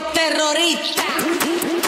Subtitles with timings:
[0.00, 1.83] los terroristas.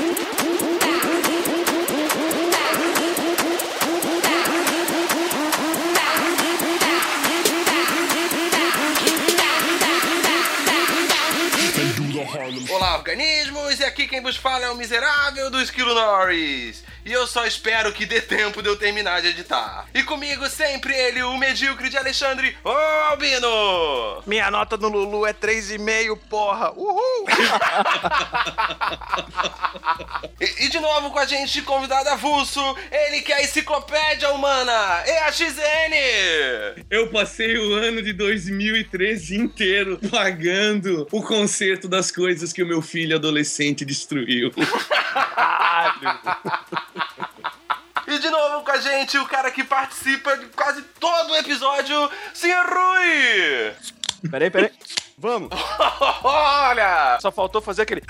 [13.06, 13.79] Organismos!
[13.79, 16.82] E aqui quem vos fala é o miserável do Esquilo Norris.
[17.04, 19.86] E eu só espero que dê tempo de eu terminar de editar.
[19.95, 22.71] E comigo sempre ele, o medíocre de Alexandre, ô
[23.11, 24.25] Albino!
[24.27, 26.72] Minha nota no Lulu é 3,5, porra!
[26.72, 27.27] Uhul!
[30.39, 35.02] E, e de novo com a gente, convidado avulso, ele que é a enciclopédia humana,
[35.06, 36.84] EAXN!
[36.90, 42.82] Eu passei o ano de 2013 inteiro pagando o conserto das coisas que o meu
[42.82, 44.52] filho adolescente destruiu.
[48.09, 52.09] E de novo com a gente, o cara que participa de quase todo o episódio,
[52.32, 52.64] Sr.
[52.64, 53.74] Rui!
[54.30, 54.70] Peraí, peraí.
[55.18, 55.51] Vamos.
[56.23, 57.18] Olha!
[57.20, 58.02] Só faltou fazer aquele.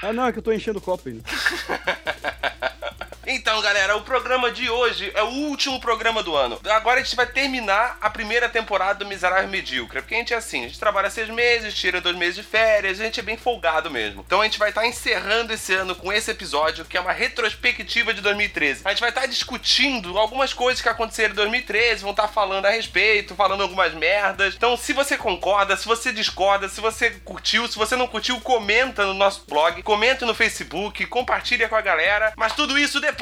[0.00, 1.22] Ah, não, é que eu tô enchendo o copo ainda.
[3.34, 6.60] Então, galera, o programa de hoje é o último programa do ano.
[6.68, 10.02] Agora a gente vai terminar a primeira temporada do Miserável Medíocre.
[10.02, 13.00] Porque a gente é assim, a gente trabalha seis meses, tira dois meses de férias,
[13.00, 14.22] a gente é bem folgado mesmo.
[14.26, 18.12] Então a gente vai estar encerrando esse ano com esse episódio, que é uma retrospectiva
[18.12, 18.82] de 2013.
[18.84, 22.70] A gente vai estar discutindo algumas coisas que aconteceram em 2013, vão estar falando a
[22.70, 24.54] respeito, falando algumas merdas.
[24.54, 29.06] Então, se você concorda, se você discorda, se você curtiu, se você não curtiu, comenta
[29.06, 32.34] no nosso blog, comenta no Facebook, compartilha com a galera.
[32.36, 33.21] Mas tudo isso depois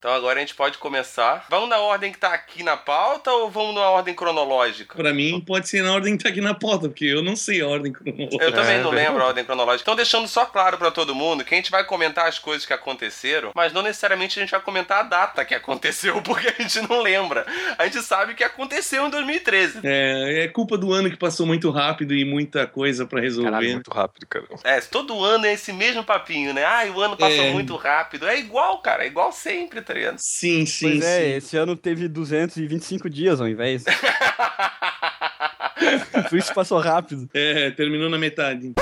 [0.00, 1.44] Então agora a gente pode começar.
[1.50, 4.94] Vamos na ordem que tá aqui na pauta ou vamos na ordem cronológica?
[4.96, 7.60] Pra mim, pode ser na ordem que tá aqui na pauta, porque eu não sei
[7.60, 8.42] a ordem cronológica.
[8.42, 9.82] Eu também É, não lembro a ordem cronológica.
[9.82, 12.72] Então, deixando só claro pra todo mundo que a gente vai comentar as coisas que
[12.72, 16.80] aconteceram, mas não necessariamente a gente vai comentar a data que aconteceu, porque a gente
[16.88, 17.44] não lembra.
[17.76, 19.80] A gente sabe que aconteceu em 2013.
[19.84, 23.50] É, é culpa do ano que passou muito rápido e muita coisa pra resolver.
[23.50, 24.46] Caralho, muito rápido, cara.
[24.64, 26.64] É, todo ano é esse mesmo papinho, né?
[26.64, 27.50] Ai, o ano passou É.
[27.50, 28.26] muito rápido.
[28.26, 30.18] É igual, cara, é igual sempre, tá ligado?
[30.18, 31.32] Sim, sim, Pois é, sim.
[31.36, 33.82] esse ano teve 225 dias ao invés.
[36.30, 37.28] Por isso passou rápido.
[37.34, 38.72] É, terminou na metade.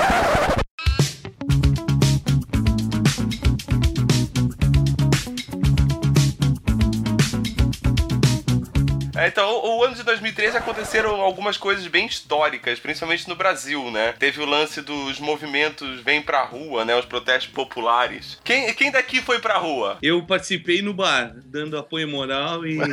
[9.39, 14.13] Então, o ano de 2013 aconteceram algumas coisas bem históricas, principalmente no Brasil, né?
[14.19, 16.93] Teve o lance dos movimentos Vem Pra Rua, né?
[16.93, 18.37] Os protestos populares.
[18.43, 19.97] Quem, quem daqui foi pra rua?
[20.01, 22.79] Eu participei no bar, dando apoio moral e.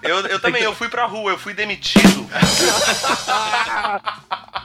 [0.00, 2.26] Eu, eu também, eu fui pra rua, eu fui demitido.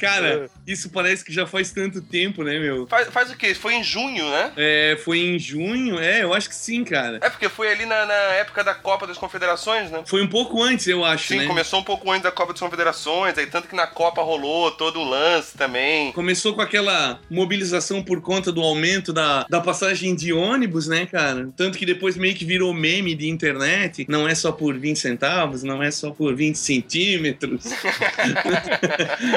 [0.00, 2.86] Cara, isso parece que já faz tanto tempo, né, meu?
[2.86, 3.54] Faz, faz o quê?
[3.54, 4.52] Foi em junho, né?
[4.56, 5.98] É, foi em junho?
[5.98, 7.18] É, eu acho que sim, cara.
[7.20, 10.02] É porque foi ali na, na época da Copa das Confederações, né?
[10.06, 11.46] Foi um pouco antes, eu acho, Sim, né?
[11.46, 15.00] começou um pouco antes da Copa das Confederações, aí tanto que na Copa rolou todo
[15.00, 16.12] um lance também.
[16.12, 21.48] Começou com aquela mobilização por conta do aumento da, da passagem de ônibus, né, cara?
[21.56, 24.06] Tanto que depois meio que virou meme de internet.
[24.08, 27.64] Não é só por 20 centavos, não é só por 20 centímetros.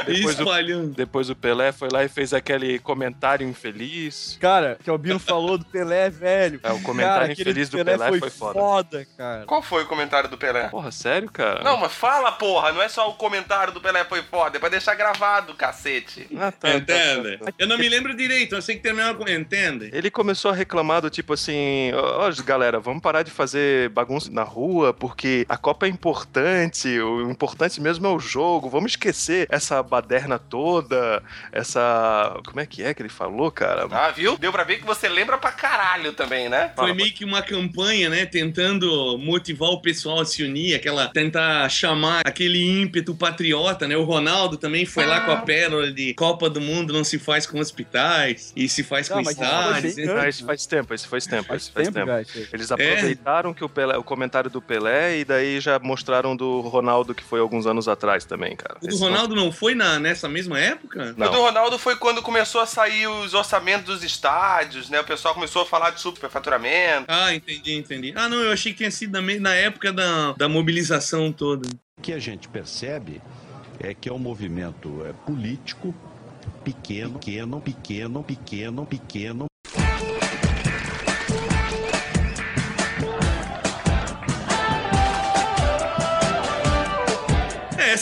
[0.08, 0.94] e Depois o- espalhando.
[0.94, 4.38] Depois o Pelé foi lá e fez aquele comentário infeliz.
[4.40, 6.60] Cara, que o Albino falou do Pelé, velho.
[6.64, 8.60] É, o comentário cara, infeliz do Pelé foi, foi foda.
[8.60, 9.46] foda, cara.
[9.46, 10.68] Qual foi o comentário do Pelé?
[10.70, 11.64] Porra, sério, cara?
[11.64, 14.70] Não, mas fala, porra, não é só o comentário do Pelé foi foda, é pra
[14.70, 16.28] deixar gravado, cacete.
[16.36, 17.38] Ah, tá, tá, Entende?
[17.38, 17.54] tá, tá.
[17.58, 19.24] Eu não me lembro direito, eu sei que terminou com.
[19.34, 19.90] Entende?
[19.94, 24.30] Ele começou a reclamar do tipo assim: ó, ó, galera, vamos parar de fazer bagunça
[24.32, 29.48] na rua, porque a Copa é importante, o importante mesmo é o jogo, vamos esquecer
[29.50, 31.22] essa baderna toda,
[31.52, 32.40] essa.
[32.46, 33.88] Como é que é que ele falou, cara?
[33.92, 34.38] Ah, viu?
[34.38, 36.72] Deu pra ver que você lembra pra caralho também, né?
[36.76, 38.26] Foi Fala, meio que uma campanha, né?
[38.26, 41.08] Tentando motivar o pessoal a se unir, aquela.
[41.08, 43.96] tentar chamar aquele ímpeto patriota, né?
[43.96, 47.46] O Ronaldo também foi lá com a pérola de Copa do Mundo não se faz
[47.46, 49.96] com hospitais e se faz Não, com estádios.
[49.96, 50.14] bem né?
[50.20, 52.48] Ah, isso faz tempo, isso faz tempo, Faz isso faz tempo, tempo.
[52.54, 57.14] Eles aproveitaram que o, Pelé- o comentário do Pelé e daí já mostraram do Ronaldo
[57.14, 58.78] que foi alguns anos atrás também, cara.
[58.78, 61.14] O do Esse não- Ronaldo não foi na, nessa mesma época?
[61.18, 61.28] Não.
[61.28, 65.00] O do Ronaldo foi quando começou a sair os orçamentos dos estádios, né?
[65.00, 67.06] O pessoal começou a falar de superfaturamento.
[67.08, 68.14] Ah, entendi, entendi.
[68.16, 71.70] Ah, não, eu achei que tinha sido na, época da, da mobilização toda.
[71.98, 73.22] O que a gente percebe
[73.80, 75.94] é que é um movimento é, político
[76.64, 79.46] pequeno, pequeno, pequeno, pequeno, pequeno.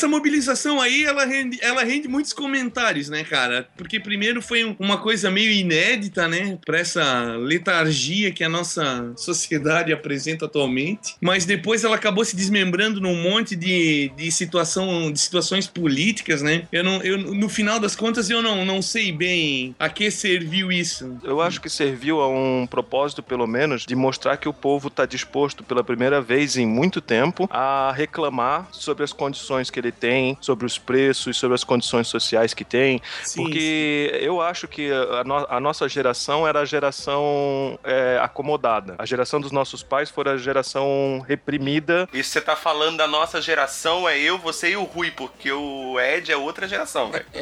[0.02, 3.68] Essa mobilização aí, ela rende, ela rende muitos comentários, né, cara?
[3.78, 9.14] Porque primeiro foi um- uma coisa meio inédita, né, pra essa letargia que a nossa
[9.16, 11.16] sociedade apresenta atualmente.
[11.22, 16.64] Mas depois ela acabou se desmembrando num monte de, de situação, de situações políticas, né?
[16.72, 20.72] Eu não, eu, no final das contas, eu não, não sei bem a que serviu
[20.72, 21.16] isso.
[21.24, 25.06] Eu acho que serviu a um propósito, pelo menos, de mostrar que o povo está
[25.06, 30.38] disposto, pela primeira vez em muito tempo, a reclamar sobre as condições que ele tem,
[30.42, 33.02] sobre os preços, sobre as condições sociais que tem.
[33.24, 38.96] Sim, Porque eu acho que a, no- a nossa geração era a geração é, acomodada.
[38.98, 42.08] A geração dos nossos pais foi a geração reprimida.
[42.14, 46.00] Isso você tá falando da nossa geração, é eu, você e o Rui, porque o
[46.00, 47.26] Ed é outra geração, velho.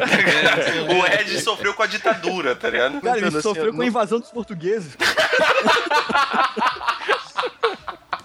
[0.90, 3.02] o Ed sofreu com a ditadura, tá ligado?
[3.02, 4.96] Cara, ele assim, sofreu eu com a invasão dos portugueses.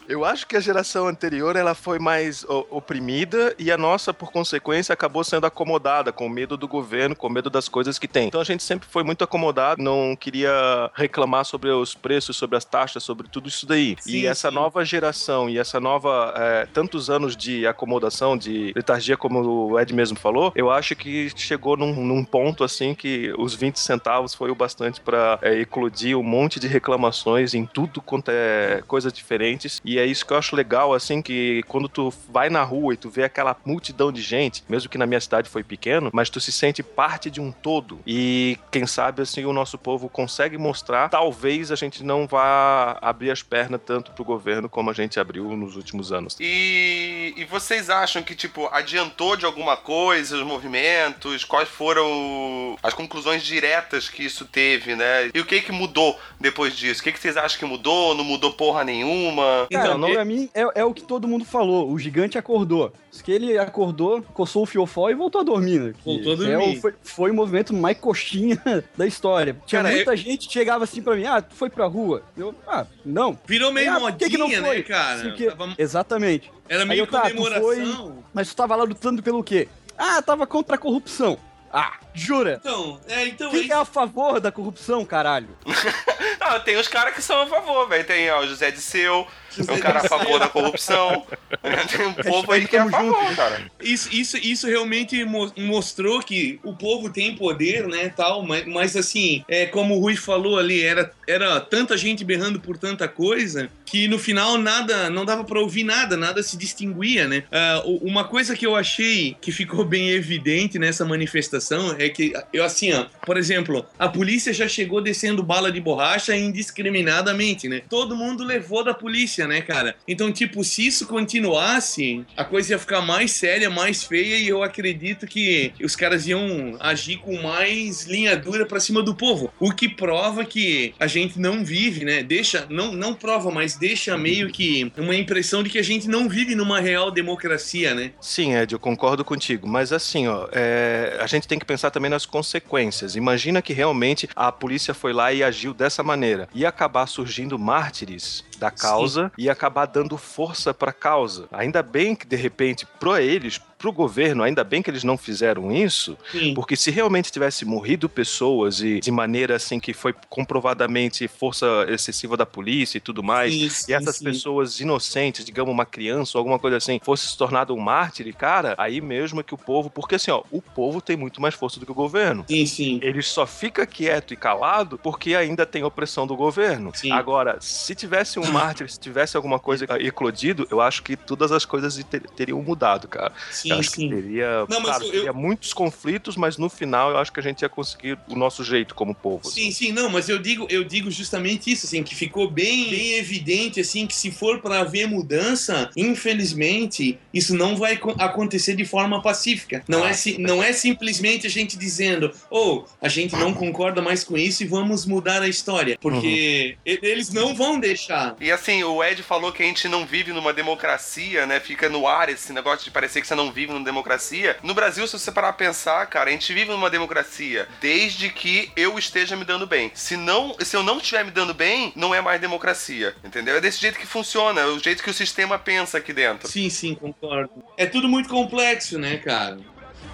[0.08, 4.92] Eu acho que a geração anterior ela foi mais oprimida e a nossa, por consequência,
[4.92, 8.28] acabou sendo acomodada com medo do governo, com medo das coisas que tem.
[8.28, 12.64] Então a gente sempre foi muito acomodado, não queria reclamar sobre os preços, sobre as
[12.64, 13.96] taxas, sobre tudo isso daí.
[14.00, 14.54] Sim, e essa sim.
[14.54, 19.92] nova geração e essa nova é, tantos anos de acomodação, de letargia, como o Ed
[19.94, 24.50] mesmo falou, eu acho que chegou num, num ponto assim que os 20 centavos foi
[24.50, 29.80] o bastante para eclodir um monte de reclamações em tudo quanto é coisas diferentes.
[29.84, 32.96] E é isso que eu acho legal, assim, que quando tu vai na rua e
[32.96, 36.40] tu vê aquela multidão de gente, mesmo que na minha cidade foi pequeno, mas tu
[36.40, 38.00] se sente parte de um todo.
[38.06, 43.30] E quem sabe, assim, o nosso povo consegue mostrar, talvez a gente não vá abrir
[43.30, 46.36] as pernas tanto pro governo como a gente abriu nos últimos anos.
[46.40, 51.44] E, e vocês acham que, tipo, adiantou de alguma coisa os movimentos?
[51.44, 55.30] Quais foram as conclusões diretas que isso teve, né?
[55.34, 57.00] E o que que mudou depois disso?
[57.00, 58.14] O que que vocês acham que mudou?
[58.14, 59.66] Não mudou porra nenhuma?
[59.70, 61.90] Cara, Então, não, pra mim é, é o que todo mundo falou.
[61.90, 62.92] O gigante acordou.
[63.10, 65.80] Diz que ele acordou, coçou o fiofó e voltou a dormir.
[65.80, 65.92] Né?
[65.96, 66.78] Que Voltou a é dormir.
[66.78, 68.60] o- foi, foi o movimento mais coxinha
[68.96, 69.56] da história.
[69.66, 72.22] Tinha Cara, muita gente que chegava assim pra mim, ah, tu foi pra rua?
[72.36, 73.38] Eu, ah, não.
[73.46, 74.82] Virou meio Ah, modinha, que que não né, foi?
[74.82, 75.22] cara?
[75.22, 76.50] Porque- Tava- Exatamente.
[76.68, 78.18] Era Aí meio eu, tá, tu comemoração.
[78.32, 79.68] Mas tu tava lá lutando pelo quê?
[79.96, 81.38] Ah, tava contra a corrupção.
[81.76, 82.58] Ah, jura?
[82.60, 85.48] Então, é, então Quem que é a favor da corrupção, caralho?
[86.40, 88.04] Ah, tem os caras que são a favor, velho.
[88.04, 89.26] Tem ó, o José Disseu, é
[89.58, 91.24] um cara a favor da corrupção.
[91.96, 93.70] Tem um povo aí que é a favor, cara.
[93.80, 98.96] Isso, isso, isso realmente mo- mostrou que o povo tem poder, né, tal, mas, mas
[98.96, 103.70] assim, é, como o Rui falou ali, era, era tanta gente berrando por tanta coisa
[103.84, 107.44] que no final nada, não dava pra ouvir nada, nada se distinguia, né?
[107.84, 112.64] O- uma coisa que eu achei que ficou bem evidente nessa manifestação é que, eu
[112.64, 117.82] assim, ó, por exemplo, a polícia já chegou descendo bala de borracha indiscriminadamente, né?
[117.88, 119.96] Todo mundo levou da polícia, né, cara?
[120.06, 124.62] Então, tipo, se isso continuasse, a coisa ia ficar mais séria, mais feia, e eu
[124.62, 129.52] acredito que os caras iam agir com mais linha dura pra cima do povo.
[129.58, 132.22] O que prova que a gente não vive, né?
[132.22, 136.28] Deixa, não, não prova, mas deixa meio que uma impressão de que a gente não
[136.28, 138.12] vive numa real democracia, né?
[138.20, 139.66] Sim, Ed, eu concordo contigo.
[139.66, 143.16] Mas assim, ó, é, a gente tem que pensar também nas consequências.
[143.16, 146.48] Imagina que realmente a polícia foi lá e agiu dessa maneira.
[146.54, 151.48] Ia acabar surgindo mártires da causa e acabar dando força para a causa.
[151.52, 155.18] Ainda bem que de repente para eles, para o governo, ainda bem que eles não
[155.18, 156.54] fizeram isso, Sim.
[156.54, 162.34] porque se realmente tivesse morrido pessoas e de maneira assim que foi comprovadamente força excessiva
[162.34, 164.24] da polícia e tudo mais, Sim, e essas sim.
[164.24, 168.74] pessoas inocentes, digamos uma criança ou alguma coisa assim, fosse se tornado um mártir, cara,
[168.78, 171.78] aí mesmo é que o povo, porque assim, ó, o povo tem muito mais força
[171.78, 172.46] do que o governo.
[172.48, 172.98] Sim, sim.
[173.02, 176.90] Ele só fica quieto e calado porque ainda tem opressão do governo.
[176.94, 177.12] Sim.
[177.12, 181.66] Agora, se tivesse um mártir, se tivesse alguma coisa eclodido, eu acho que todas as
[181.66, 183.34] coisas ter- teriam mudado, cara.
[183.50, 184.08] Sim, eu acho sim.
[184.08, 187.40] que teria, Não, mas claro, eu- teria muitos conflitos, mas no final eu acho que
[187.40, 189.48] a gente ia conseguir o nosso jeito como povo.
[189.50, 193.12] Sim, sim, não, mas eu digo, eu digo justamente isso, assim, que ficou bem, bem
[193.14, 198.84] evidente, assim, que se for para haver mudança, infelizmente, isso não vai co- acontecer de
[198.84, 199.82] forma pacífica.
[199.88, 204.24] Não, é, si- não é simplesmente a gente dizendo, ou a gente não concorda mais
[204.24, 208.36] com isso e vamos mudar a história, porque e- eles não vão deixar.
[208.40, 211.60] E assim, o Ed falou que a gente não vive numa democracia, né?
[211.60, 214.56] Fica no ar esse negócio de parecer que você não vive numa democracia.
[214.62, 218.70] No Brasil, se você parar pra pensar, cara, a gente vive numa democracia desde que
[218.76, 219.90] eu esteja me dando bem.
[219.94, 223.56] Se, não, se eu não estiver me dando bem, não é mais democracia, entendeu?
[223.56, 226.48] É desse jeito que funciona, é o jeito que o sistema pensa aqui dentro.
[226.48, 227.50] Sim, sim, concordo.
[227.76, 229.58] É tudo muito complexo, né, cara?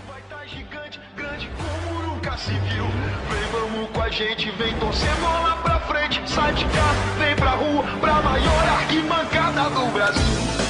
[0.07, 2.85] vai tá gigante, grande como nunca se viu.
[3.31, 6.21] Vem, vamos com a gente, vem torcer bola pra frente.
[6.29, 10.70] Sai de casa, vem pra rua, pra maior arquibancada do Brasil.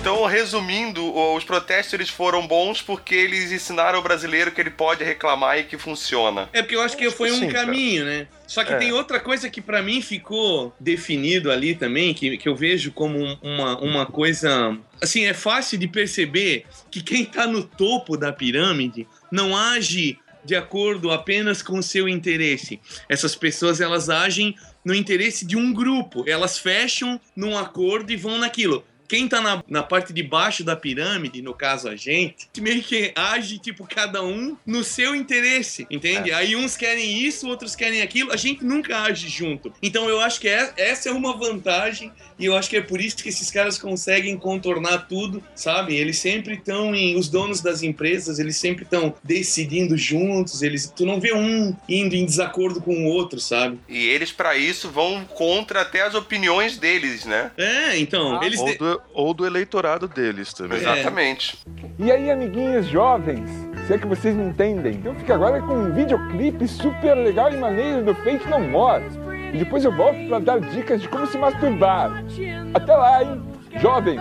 [0.00, 4.70] Então, resumindo, o- os protestos eles foram bons porque eles ensinaram ao brasileiro que ele
[4.70, 6.48] pode reclamar e que funciona.
[6.54, 8.26] É porque eu acho que foi um Sim, caminho, né?
[8.46, 8.76] Só que É.
[8.78, 13.18] tem outra coisa que pra mim ficou definido ali também, que, que eu vejo como
[13.18, 14.74] um- uma, uma coisa.
[15.02, 20.56] Assim, é fácil de perceber que quem tá no topo da pirâmide não age de
[20.56, 22.80] acordo apenas com o seu interesse.
[23.06, 26.24] Essas pessoas elas agem no interesse de um grupo.
[26.26, 28.82] Elas fecham num acordo e vão naquilo.
[29.10, 33.12] Quem tá na, na parte de baixo da pirâmide, no caso a gente, meio que
[33.16, 36.30] age, tipo, cada um no seu interesse, entende?
[36.32, 39.72] Aí uns querem isso, outros querem aquilo, a gente nunca age junto.
[39.82, 43.00] Então eu acho que é- essa é uma vantagem e eu acho que é por
[43.00, 45.96] isso que esses caras conseguem contornar tudo, sabe?
[45.96, 47.16] Eles sempre estão em.
[47.16, 50.92] Os donos das empresas, eles sempre estão decidindo juntos, eles.
[50.94, 53.78] Tu não vê um indo em desacordo com o outro, sabe?
[53.88, 57.50] E eles, pra isso, vão contra até as opiniões deles, né?
[57.56, 58.60] É, então, Ah, eles.
[58.60, 60.78] Ou de- do, ou do eleitorado deles também.
[60.78, 60.82] É.
[60.82, 61.58] Exatamente.
[61.98, 63.50] E aí, amiguinhos jovens,
[63.86, 67.56] se é que vocês me entendem, eu fico agora com um videoclipe super legal e
[67.56, 69.02] maneiro do Fate No More.
[69.52, 72.24] E depois eu volto para dar dicas de como se masturbar.
[72.72, 73.42] Até lá, hein?
[73.80, 74.18] Jovem!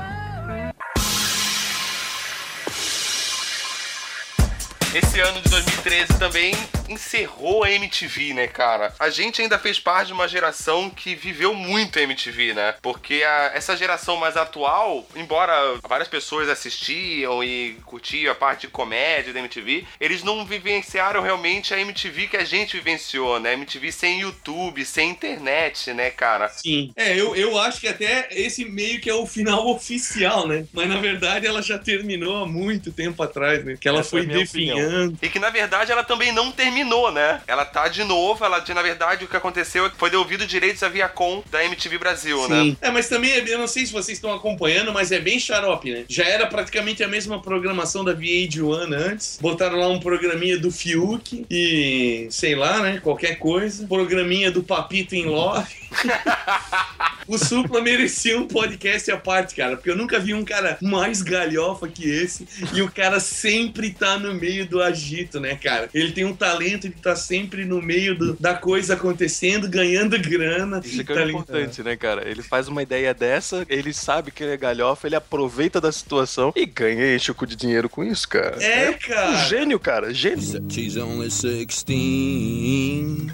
[4.96, 6.56] Esse ano de 2013 também
[6.90, 8.94] encerrou a MTV, né, cara?
[9.00, 12.76] A gente ainda fez parte de uma geração que viveu muito a MTV, né?
[12.82, 15.54] Porque a- essa geração mais atual, embora
[15.88, 21.74] várias pessoas assistiam e curtiam a parte de comédia da MTV, eles não vivenciaram realmente
[21.74, 23.54] a MTV que a gente vivenciou, né?
[23.54, 26.50] MTV sem YouTube, sem internet, né, cara?
[26.50, 26.92] Sim.
[26.96, 30.66] É, eu, eu acho que até esse meio que é o final oficial, né?
[30.74, 33.78] Mas na verdade ela já terminou há muito tempo atrás, né?
[33.80, 35.18] Que ela Essa foi é definhando.
[35.22, 36.79] E que na verdade ela também não terminou,
[37.12, 37.42] né?
[37.48, 40.84] Ela tá de novo, ela na verdade o que aconteceu é que foi devolvido direitos
[40.84, 42.64] à Viacom da MTV Brasil, né?
[42.64, 42.78] Sim.
[42.82, 46.06] É, mas também, eu não sei se vocês estão acompanhando, mas é bem xarope, né?
[46.08, 49.40] Já era praticamente a mesma programação da VH1 antes.
[49.42, 53.00] Botaram lá um programinha do Fiuk e, sei lá, né?
[53.02, 53.88] Qualquer coisa.
[53.88, 55.79] Programinha do Papito em Love.
[57.28, 61.22] o Supla merecia um podcast à parte, cara, porque eu nunca vi um cara mais
[61.22, 62.48] galhofa que esse.
[62.74, 65.90] E o cara sempre tá no meio do agito, né, cara?
[65.94, 70.82] Ele tem um talento de tá sempre no meio do- da coisa acontecendo, ganhando grana.
[70.84, 72.28] Isso que é tá importante, né, cara?
[72.28, 76.52] Ele faz uma ideia dessa, ele sabe que ele é galhofa, ele aproveita da situação
[76.56, 78.62] e ganha e enche o cu de dinheiro com isso, cara.
[78.64, 79.36] É, Um cara.
[79.48, 80.14] gênio, cara.
[80.14, 80.40] Gênio.
[80.70, 83.28] She's only 16.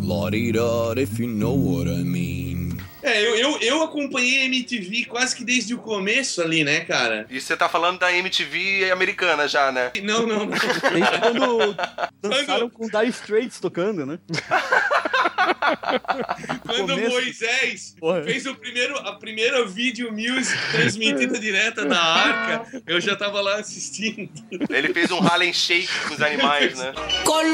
[0.00, 2.78] Lottie-dot, if you know what I mean.
[3.02, 7.26] É, eu, eu, eu acompanhei a MTV quase que desde o começo ali, né, cara?
[7.30, 9.92] E você tá falando da MTV americana já, né?
[10.02, 10.46] Não, não, não.
[10.92, 11.76] Desde quando
[12.20, 14.18] dançaram com Dire Straits tocando, né?
[16.66, 17.10] Quando começo.
[17.10, 18.22] Moisés Porra.
[18.22, 23.56] fez o primeiro, a primeira video music transmitida direta da arca, eu já tava lá
[23.56, 24.30] assistindo.
[24.68, 26.92] Ele fez um Harlem Shake com os animais, né?
[27.24, 27.48] con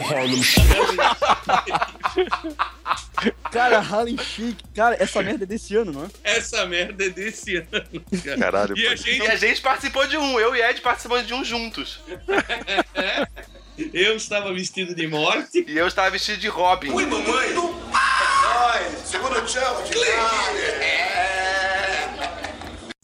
[0.00, 1.16] los terroristas.
[3.52, 4.56] Cara, Harlem Shake.
[4.74, 6.08] Cara, essa merda é desse ano, não é?
[6.24, 7.66] Essa merda é desse ano.
[8.24, 8.38] cara.
[8.38, 8.94] Caralho, E a pô.
[8.94, 12.00] E gente, a gente participou de um, eu e Ed participamos de um juntos.
[13.92, 15.64] eu estava vestido de morte.
[15.66, 16.88] E eu estava vestido de Robin.
[16.88, 17.48] mamãe!
[17.92, 19.98] Ai, segundo chama de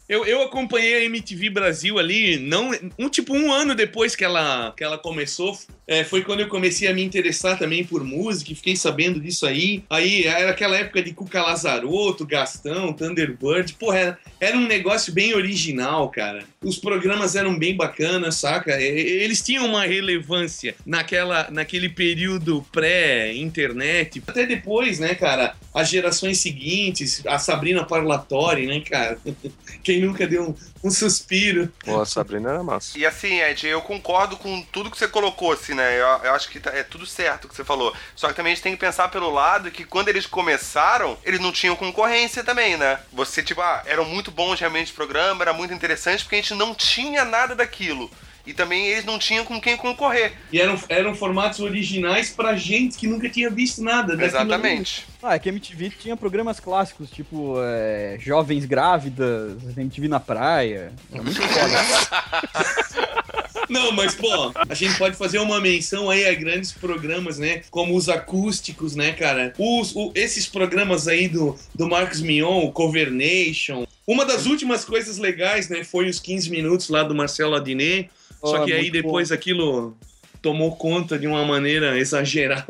[0.09, 4.73] Eu, eu acompanhei a MTV Brasil ali, não, um tipo um ano depois que ela,
[4.77, 5.59] que ela começou.
[5.89, 9.85] É, foi quando eu comecei a me interessar também por música, fiquei sabendo disso aí.
[9.89, 13.73] Aí era aquela época de Cuca Lazarotto, Gastão, Thunderbird.
[13.75, 16.45] Porra, era, era um negócio bem original, cara.
[16.63, 18.81] Os programas eram bem bacanas, saca?
[18.81, 24.23] Eles tinham uma relevância naquela, naquele período pré-internet.
[24.27, 25.55] Até depois, né, cara?
[25.73, 29.19] As gerações seguintes, a Sabrina Parlatori, né, cara?
[29.85, 30.55] Quem nunca deu um,
[30.89, 31.73] um suspiro?
[31.85, 32.99] Pô, a Sabrina era massa.
[32.99, 35.95] E assim, Ed, eu concordo com tudo que você colocou, assim, né?
[36.01, 37.95] Eu, eu acho que tá- é tudo certo o que você falou.
[38.15, 41.41] Só que também a gente tem que pensar pelo lado que quando eles começaram, eles
[41.41, 42.99] não tinham concorrência também, né?
[43.13, 46.55] Você, tipo, ah, eram muito bons realmente o programa, era muito interessante, porque a gente
[46.55, 48.11] não tinha nada daquilo.
[48.47, 50.33] E também eles não tinham com quem concorrer.
[50.53, 54.15] E eram, eram formatos originais pra gente que nunca tinha visto nada.
[54.25, 55.05] Exatamente.
[55.23, 60.93] Ah, é que a MTV tinha programas clássicos, tipo é, Jovens Grávidas, MTV na Praia.
[61.13, 63.07] É muito foda.
[63.69, 67.63] Não, mas, pô, a gente pode fazer uma menção aí a grandes programas, né?
[67.69, 69.53] Como os acústicos, né, cara?
[69.59, 74.85] Os, o- esses programas aí do, do Marcos Mion, o Cover Nation, Uma das últimas
[74.85, 78.09] coisas legais, né, foi os 15 minutos lá do Marcelo Adnet.
[78.41, 79.97] Só Oh, que aí depois aquilo
[80.43, 82.67] tomou conta de uma maneira exagerada.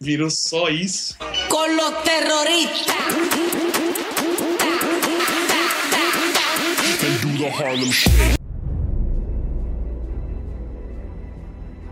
[0.00, 1.16] Virou só isso.
[1.48, 2.96] Con los terroristas.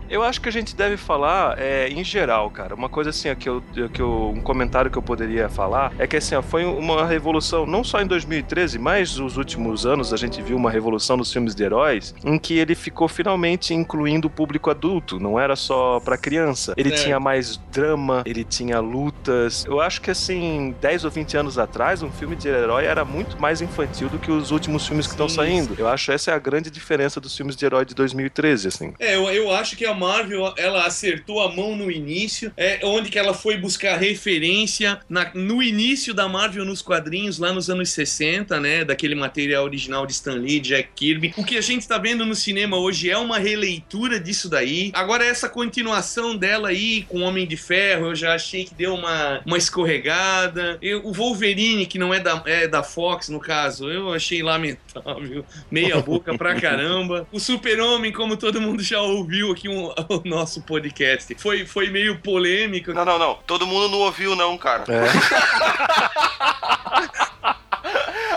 [0.09, 2.73] Eu acho que a gente deve falar é, em geral, cara.
[2.73, 3.63] Uma coisa assim, ó, que eu,
[3.93, 7.65] que eu, um comentário que eu poderia falar é que assim, ó, foi uma revolução,
[7.65, 11.53] não só em 2013, mas nos últimos anos a gente viu uma revolução nos filmes
[11.53, 16.17] de heróis, em que ele ficou finalmente incluindo o público adulto, não era só pra
[16.17, 16.73] criança.
[16.75, 16.95] Ele É.
[16.95, 19.65] tinha mais drama, ele tinha lutas.
[19.65, 23.39] Eu acho que assim, 10 ou 20 anos atrás, um filme de herói era muito
[23.39, 25.75] mais infantil do que os últimos filmes que estão saindo.
[25.77, 28.93] Eu acho essa é a grande diferença dos filmes de herói de 2013, assim.
[28.99, 33.09] É, eu, eu acho que a Marvel, ela acertou a mão no início, é onde
[33.09, 37.89] que ela foi buscar referência na- no início da Marvel nos quadrinhos, lá nos anos
[37.91, 41.33] 60, né, daquele material original de Stan Lee, Jack Kirby.
[41.37, 44.91] O que a gente tá vendo no cinema hoje é uma releitura disso daí.
[44.93, 49.41] Agora essa continuação dela aí com Homem de Ferro, eu já achei que deu uma,
[49.45, 50.77] uma escorregada.
[50.81, 55.43] Eu- o Wolverine, que não é da, é da Fox, no caso, eu achei lamentável.
[55.69, 57.27] Meia boca pra caramba.
[57.31, 62.19] O Super-Homem, como todo mundo já ouviu aqui um- o nosso podcast, foi, foi meio
[62.19, 62.93] polêmico.
[62.93, 63.35] Não, não, não.
[63.45, 64.83] Todo mundo não ouviu, não, cara.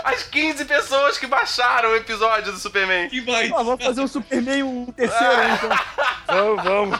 [0.03, 3.09] As 15 pessoas que baixaram o episódio do Superman.
[3.09, 3.47] Que vai.
[3.47, 5.69] Ah, vamos fazer um Superman, um terceiro aí, então.
[6.25, 6.99] Vamos, vamos.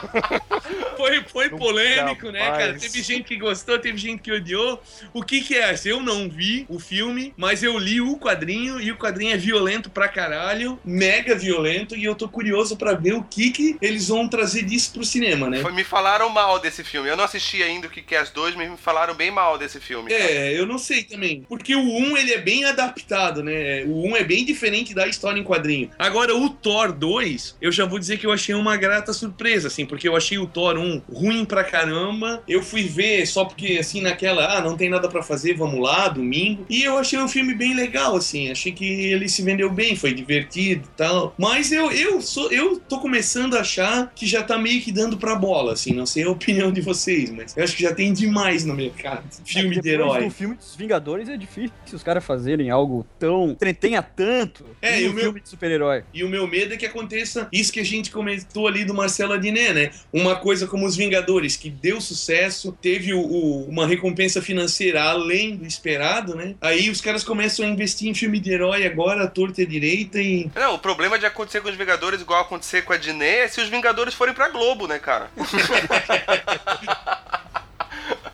[1.04, 2.74] Foi, foi Nunca polêmico, né, cara?
[2.78, 4.82] Teve gente que gostou, teve gente que odiou.
[5.12, 5.74] O que que é?
[5.84, 9.90] Eu não vi o filme, mas eu li o quadrinho e o quadrinho é violento
[9.90, 14.28] pra caralho, mega violento, e eu tô curioso pra ver o que que eles vão
[14.28, 15.60] trazer disso pro cinema, né?
[15.60, 17.08] Foi- me falaram mal desse filme.
[17.08, 19.58] Eu não assisti ainda o que que é as dois, mas me falaram bem mal
[19.58, 20.12] desse filme.
[20.12, 21.44] É, eu não sei também.
[21.48, 23.82] Porque o 1 ele é bem adaptado, né?
[23.84, 25.90] O 1 é bem diferente da história em quadrinho.
[25.98, 29.84] Agora, o Thor 2, eu já vou dizer que eu achei uma grata surpresa, assim,
[29.84, 32.42] porque eu achei o Thor 1 ruim pra caramba.
[32.48, 36.08] Eu fui ver só porque, assim, naquela, ah, não tem nada pra fazer, vamos lá,
[36.08, 36.64] domingo.
[36.68, 38.50] E eu achei um filme bem legal, assim.
[38.50, 41.34] Achei que ele se vendeu bem, foi divertido e tal.
[41.38, 45.16] Mas eu, eu, sou, eu tô começando a achar que já tá meio que dando
[45.16, 45.92] pra bola, assim.
[45.92, 49.24] Não sei a opinião de vocês, mas eu acho que já tem demais no mercado.
[49.44, 50.24] Filme É, de herói.
[50.24, 53.50] do filme dos Vingadores é difícil os caras fazerem algo tão.
[53.50, 56.02] entretenha tanto É, e um o meu- filme de super-herói.
[56.12, 59.32] E o meu medo é que aconteça isso que a gente comentou ali do Marcelo
[59.32, 59.90] Adnet, né?
[60.12, 65.56] Uma coisa como os Vingadores, que deu sucesso, teve o- o- uma recompensa financeira além
[65.56, 66.54] do esperado, né?
[66.60, 69.68] Aí os caras começam a investir em filme de herói agora, à torta e à
[69.68, 70.50] direita, e.
[70.54, 73.60] Não, o problema de acontecer com os Vingadores igual acontecer com a Diné é se
[73.60, 75.30] os Vingadores forem pra Globo, né, cara?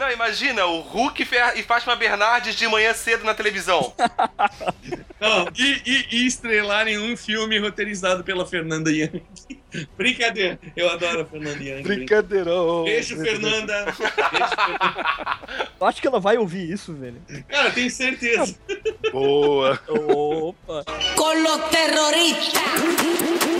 [0.00, 3.92] Não, imagina, o Hulk e Fátima Bernardes de manhã cedo na televisão.
[5.20, 9.22] Não, e, e- e estrelarem um filme roteirizado pela Fernanda Young.
[9.94, 11.82] Brincadeira, eu adoro a Fernanda Young.
[11.82, 12.84] Brincadeirão.
[12.84, 13.84] Beijo, Fernanda.
[13.84, 15.40] Beijo, Fernanda.
[15.80, 17.20] Eu acho que ela vai ouvir isso, velho.
[17.48, 18.54] Cara, tenho certeza.
[19.12, 19.78] Boa.
[19.88, 20.84] Opa!
[21.16, 22.62] Con los terroristas.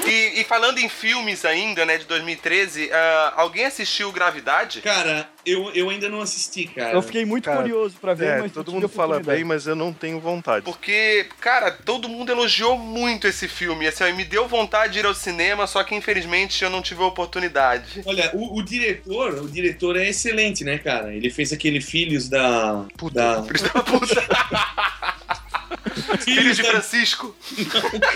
[0.06, 4.80] E, e falando em filmes ainda, né, de 2013, ah, alguém assistiu Gravidade?
[4.82, 6.29] Cara, eu, eu ainda não assisti,
[6.74, 6.92] cara.
[6.92, 9.74] Eu fiquei muito Cara, curioso pra ver, É, mas todo mundo fala bem, mas eu
[9.74, 10.64] não tenho vontade.
[10.64, 13.86] Porque, cara, todo mundo elogiou muito esse filme.
[13.86, 17.06] Assim, me deu vontade de ir ao cinema, só que infelizmente eu não tive a
[17.06, 18.02] oportunidade.
[18.04, 21.14] Olha, o, o diretor, o diretor é excelente, né, cara?
[21.14, 22.86] Ele fez aquele Filhos da.
[23.12, 25.26] da Filho da puta.
[26.20, 27.36] Filho de Francisco.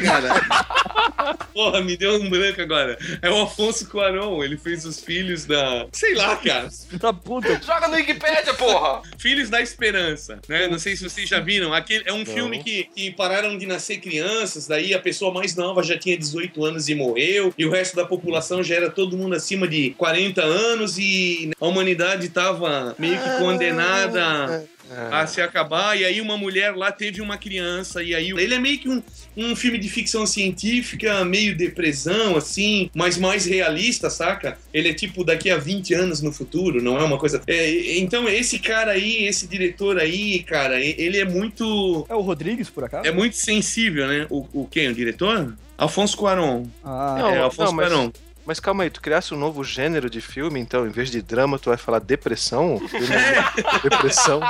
[0.02, 1.34] cara.
[1.52, 2.98] Porra, me deu um branco agora.
[3.22, 5.86] É o Afonso Cuarón, ele fez os filhos da.
[5.92, 6.68] Sei lá, cara.
[6.92, 7.60] Da puta.
[7.64, 9.02] Joga no Wikipedia, porra!
[9.18, 10.68] Filhos da Esperança, né?
[10.68, 11.72] Não sei se vocês já viram.
[11.72, 15.82] Aquele, é um filme que, que pararam de nascer crianças, daí a pessoa mais nova
[15.82, 19.34] já tinha 18 anos e morreu, e o resto da população já era todo mundo
[19.34, 24.66] acima de 40 anos e a humanidade tava meio que condenada
[25.10, 28.58] a se acabar, e aí uma mulher lá teve uma criança, e aí ele é
[28.58, 29.02] meio que um,
[29.36, 34.58] um filme de ficção científica, meio depressão, assim, mas mais realista, saca?
[34.72, 37.42] Ele é tipo daqui a 20 anos no futuro, não é uma coisa.
[37.46, 42.06] É, então, esse cara aí, esse diretor aí, cara, ele é muito.
[42.08, 43.06] É o Rodrigues, por acaso?
[43.06, 44.26] É muito sensível, né?
[44.30, 44.88] O, o quem?
[44.88, 45.56] O diretor?
[45.76, 46.66] Alfonso Cuarón.
[46.84, 48.10] Ah, Não, é, Alfonso não, mas- Cuarón.
[48.46, 51.58] Mas calma aí, tu criasse um novo gênero de filme, então, em vez de drama,
[51.58, 52.78] tu vai falar depressão?
[52.88, 53.06] Filme
[53.82, 54.40] de Depressão.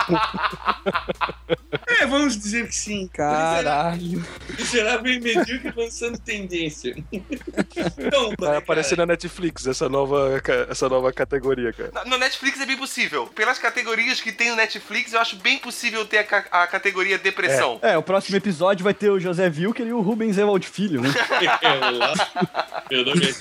[2.00, 3.08] É, vamos dizer que sim.
[3.12, 4.24] Caralho.
[4.58, 6.96] Miserável e medíocre lançando tendência.
[7.12, 11.92] Então, Vai aparecer na Netflix essa nova, essa nova categoria, cara.
[12.06, 13.26] No Netflix é bem possível.
[13.28, 17.16] Pelas categorias que tem no Netflix, eu acho bem possível ter a, ca- a categoria
[17.18, 17.78] depressão.
[17.82, 21.10] É, o próximo episódio vai ter o José Wilker e o Rubens Evald Filho, né?
[22.90, 23.32] Meu nome é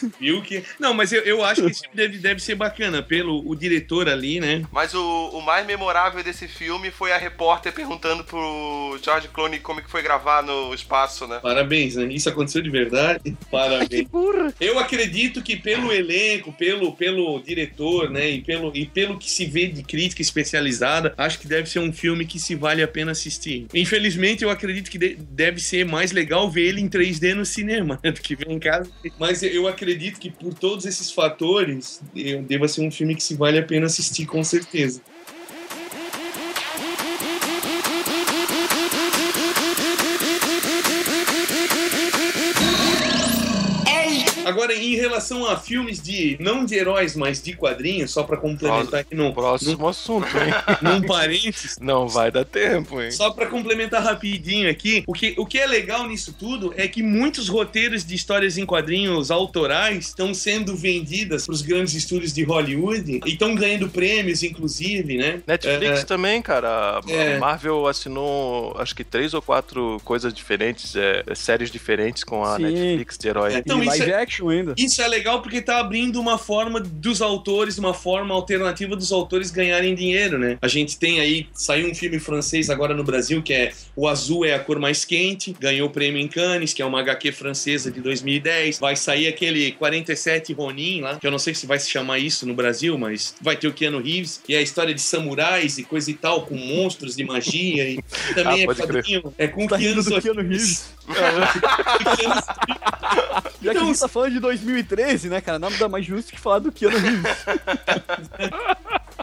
[0.43, 0.63] Wilke.
[0.79, 4.09] Não, mas eu, eu acho que esse filme deve, deve ser bacana, pelo o diretor
[4.09, 4.63] ali, né?
[4.71, 9.81] Mas o, o mais memorável desse filme foi a repórter perguntando pro George Clooney como
[9.81, 11.39] que foi gravar no espaço, né?
[11.41, 12.05] Parabéns, né?
[12.11, 13.35] Isso aconteceu de verdade.
[13.49, 14.07] Parabéns.
[14.59, 18.29] Eu acredito que pelo elenco, pelo, pelo diretor, né?
[18.29, 21.91] E pelo, e pelo que se vê de crítica especializada, acho que deve ser um
[21.93, 23.65] filme que se vale a pena assistir.
[23.73, 27.99] Infelizmente, eu acredito que de- deve ser mais legal ver ele em 3D no cinema
[28.03, 28.89] né, do que ver em casa.
[29.19, 32.01] Mas eu acredito que por todos esses fatores,
[32.47, 35.01] deva ser um filme que se vale a pena assistir, com certeza.
[44.45, 49.01] Agora, em relação a filmes de não de heróis, mas de quadrinhos, só pra complementar
[49.01, 50.53] aqui no Próximo assunto, hein?
[50.81, 53.11] num parênteses, Não vai dar tempo, hein?
[53.11, 57.01] só pra complementar rapidinho aqui, o que, o que é legal nisso tudo é que
[57.03, 63.21] muitos roteiros de histórias em quadrinhos autorais estão sendo vendidas pros grandes estúdios de Hollywood
[63.25, 65.41] e estão ganhando prêmios, inclusive, né?
[65.47, 66.99] Netflix É, também, cara.
[67.07, 67.37] É.
[67.37, 72.63] Marvel assinou acho que três ou quatro coisas diferentes, é, séries diferentes com a Sim.
[72.63, 73.53] Netflix de herói.
[73.55, 73.57] É.
[73.59, 74.73] Então, e live é- action ainda.
[74.77, 79.51] Isso é legal porque tá abrindo uma forma dos autores, uma forma alternativa dos autores
[79.51, 80.57] ganharem dinheiro, né?
[80.61, 84.45] A gente tem aí, saiu um filme francês agora no Brasil que é O Azul
[84.45, 87.91] é a Cor Mais Quente, ganhou o prêmio em Cannes, que é uma HQ francesa
[87.91, 88.79] de 2010.
[88.79, 92.45] Vai sair aquele 47 Ronin lá, que eu não sei se vai se chamar isso
[92.45, 95.83] no Brasil, mas vai ter o Keanu Reeves, e é a história de samurais e
[95.83, 97.89] coisa e tal, com monstros de magia.
[97.89, 97.99] E
[98.33, 98.93] também Ah, é pode crer.
[99.03, 100.85] quadrinho, é com Tá Keanu Keanu Reeves.
[101.07, 102.41] Keanu
[103.61, 103.97] Já que a gente
[104.29, 105.59] de 2013, né, cara?
[105.59, 107.23] Nada mais justo que falar do Keanu Reeves.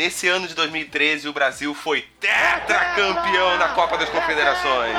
[0.00, 4.96] Nesse ano de 2013, o Brasil foi tetracampeão da Copa das Confederações.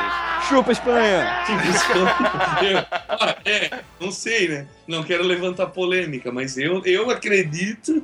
[0.52, 1.44] Chupa, Espanha!
[3.08, 4.68] Ah, é, não sei, né?
[4.88, 8.04] Não quero levantar polêmica, mas eu, eu acredito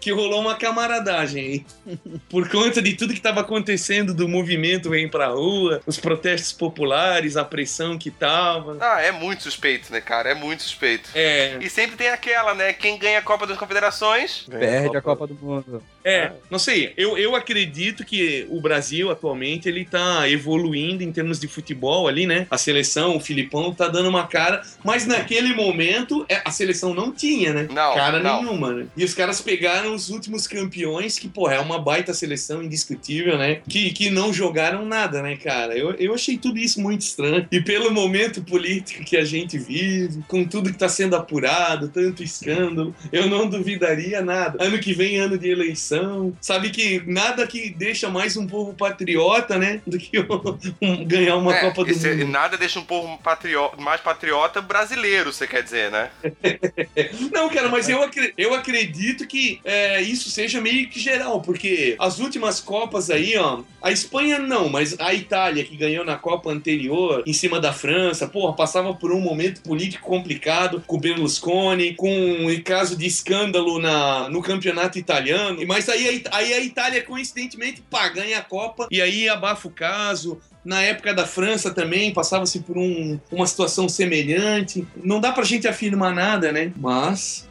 [0.00, 1.98] que rolou uma camaradagem aí.
[2.28, 7.36] Por conta de tudo que estava acontecendo do movimento Vem Pra Rua, os protestos populares,
[7.36, 8.76] a pressão que tava.
[8.80, 10.30] Ah, é muito suspeito, né, cara?
[10.30, 11.08] É muito suspeito.
[11.14, 12.72] É, E sempre tem aquela, né?
[12.72, 15.82] Quem ganha a Copa das Confederações Perde a Copa do Mundo.
[16.02, 21.38] é, não sei, eu, eu acredito que o Brasil atualmente ele tá evoluindo em termos
[21.38, 22.46] de futebol ali, né?
[22.50, 27.12] A seleção, o Filipão tá dando uma cara, mas naquele momento é, a seleção não
[27.12, 27.66] tinha, né?
[27.70, 28.42] Não, cara não.
[28.42, 28.86] nenhuma, né?
[28.96, 33.60] E os caras pegaram os últimos campeões, que, porra, é uma baita seleção indiscutível, né?
[33.68, 35.76] Que, que não jogaram nada, né, cara?
[35.76, 37.46] Eu, eu achei tudo isso muito estranho.
[37.50, 42.22] E pelo momento político que a gente vive, com tudo que tá sendo apurado, tanto
[42.22, 44.62] escândalo, eu não duvidaria nada.
[44.62, 46.32] Ano que vem, ano de eleição.
[46.40, 49.80] Sabe que nada que deixa mais um povo patriota, né?
[49.86, 52.28] Do que um- um- ganhar uma É, Copa do esse- Mundo.
[52.30, 56.10] nada deixa um povo patriota, mais patriota brasileiro, você quer dizer, né?
[57.32, 57.98] Não, cara, mas eu,
[58.36, 63.62] eu acredito que é, isso seja meio que geral, porque as últimas Copas aí, ó,
[63.82, 68.26] a Espanha não, mas a Itália, que ganhou na Copa anterior, em cima da França,
[68.26, 73.78] porra, passava por um momento político complicado com o Berlusconi, com um caso de escândalo
[73.78, 79.00] na, no campeonato italiano, mas aí, aí a Itália, coincidentemente, pá, ganha a Copa, e
[79.00, 84.86] aí abafa o caso, na época da França também passava-se por um- uma situação semelhante.
[85.02, 86.72] Não dá pra gente afirmar nada, né?
[86.76, 87.48] Mas.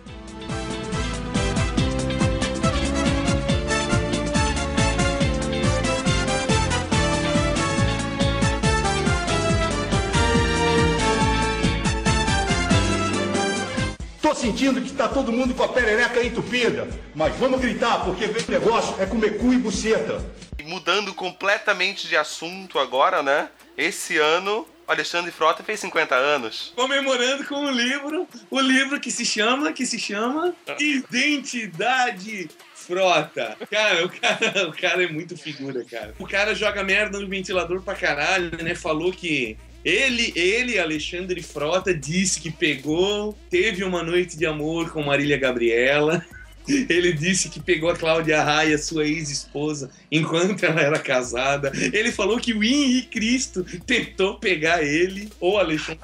[14.34, 16.88] Tô sentindo que tá todo mundo com a perereca entupida.
[17.14, 20.26] Mas vamos gritar, porque o negócio é comer cu e buceta.
[20.64, 23.50] Mudando completamente de assunto agora, né?
[23.78, 26.74] Esse ano, o Alexandre Frota fez 50 anos.
[26.76, 33.56] Comemorando com o livro, o livro que se chama, que se chama Identidade Frota.
[33.70, 36.16] Cara, o cara, o cara é muito figura, cara.
[36.18, 38.74] O cara joga merda no ventilador pra caralho, né?
[38.74, 45.04] Falou que ele, ele, Alexandre Frota, disse que pegou, teve uma noite de amor com
[45.04, 46.24] Marília Gabriela.
[46.66, 51.74] Ele disse que pegou a Cláudia Raia, sua ex-esposa, enquanto ela era casada.
[51.92, 56.00] Ele falou que o Henrique Cristo tentou pegar ele, ou Alexandre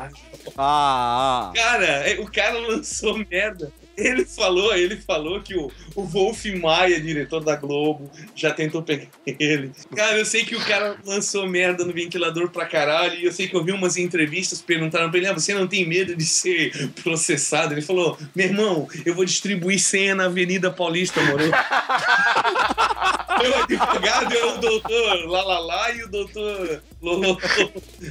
[0.57, 1.53] Ah, ah.
[1.55, 3.71] Cara, é- o cara lançou merda.
[3.99, 9.07] Ele falou, ele falou que o, o Wolf Maia, diretor da Globo, já tentou pegar
[9.25, 9.71] ele.
[9.95, 13.47] Cara, eu sei que o cara lançou merda no ventilador pra caralho, e eu sei
[13.47, 16.89] que eu vi umas entrevistas perguntaram pra ele: ah, você não tem medo de ser
[17.03, 17.73] processado?
[17.73, 21.43] Ele falou: meu irmão, eu vou distribuir senha na Avenida Paulista, moro?
[23.41, 27.37] Meu advogado é o doutor Lalala e o doutor Lolo.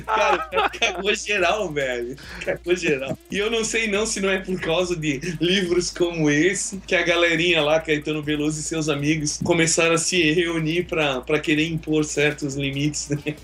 [0.07, 2.17] Cara, cagou geral, velho.
[2.45, 3.19] Cagou geral.
[3.31, 6.95] E eu não sei não se não é por causa de livros como esse que
[6.95, 12.05] a galerinha lá, Caetano Veloso e seus amigos, começaram a se reunir pra querer impor
[12.05, 13.35] certos limites, né?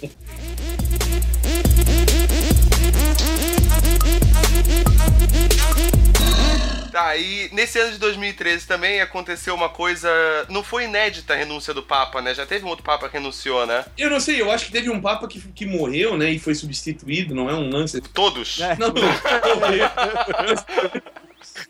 [6.95, 10.09] Tá, e nesse ano de 2013 também aconteceu uma coisa.
[10.49, 12.33] Não foi inédita a renúncia do Papa, né?
[12.33, 13.85] Já teve um outro Papa que renunciou, né?
[13.99, 16.31] Eu não sei, eu acho que teve um Papa que, que morreu, né?
[16.31, 18.01] E foi substituído, não é um lance.
[18.01, 18.61] Todos?
[18.79, 18.95] Não, não.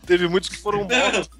[0.05, 1.31] Teve muitos que foram mortos.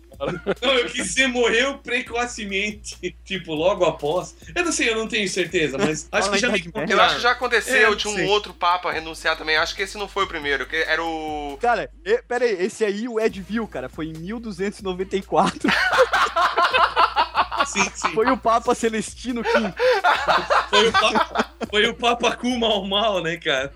[0.63, 4.35] Não, eu quis dizer morreu precocemente, tipo, logo após.
[4.55, 7.23] Eu não sei, eu não tenho certeza, mas acho que já me Eu acho que
[7.23, 8.25] já aconteceu É, de um sim.
[8.27, 9.57] outro Papa renunciar também.
[9.57, 11.59] Acho que esse não foi o primeiro, que era o.
[11.61, 15.71] Cara, e- pera aí, esse aí o Ed viu, cara, foi em 1294.
[17.67, 18.13] Sim, sim.
[18.13, 19.51] Foi o Papa Celestino V.
[20.69, 23.73] Foi o Papa, foi o Papa Cu mal mal, né, cara?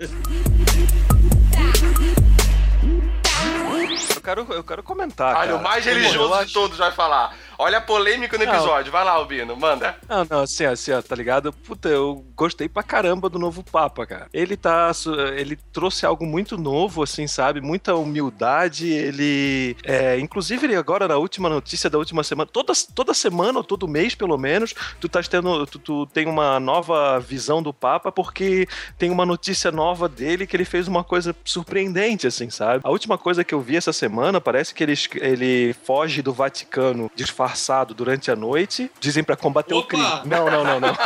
[4.28, 5.36] Quero, eu quero comentar.
[5.36, 5.56] Olha, cara.
[5.56, 7.34] o mais religioso de todos vai falar.
[7.60, 8.92] Olha a polêmica no episódio.
[8.92, 9.96] Vai lá, Albino, manda.
[10.08, 11.52] Não, não, assim, assim, ó, tá ligado?
[11.52, 14.28] Puta, eu gostei pra caramba do novo Papa, cara.
[14.32, 14.92] Ele tá.
[15.36, 17.60] Ele trouxe algo muito novo, assim, sabe?
[17.60, 18.88] Muita humildade.
[18.88, 19.76] Ele.
[19.82, 23.88] É, inclusive, ele agora, na última notícia da última semana, toda, toda semana ou todo
[23.88, 25.66] mês, pelo menos, tu tá tendo.
[25.66, 30.54] Tu, tu tem uma nova visão do Papa, porque tem uma notícia nova dele que
[30.54, 32.82] ele fez uma coisa surpreendente, assim, sabe?
[32.84, 37.10] A última coisa que eu vi essa semana parece que ele, ele foge do Vaticano
[37.16, 37.47] disfarçado
[37.94, 38.90] durante a noite.
[39.00, 39.88] Dizem pra combater o Opa!
[39.88, 40.06] crime.
[40.24, 40.94] Não, não, não, não.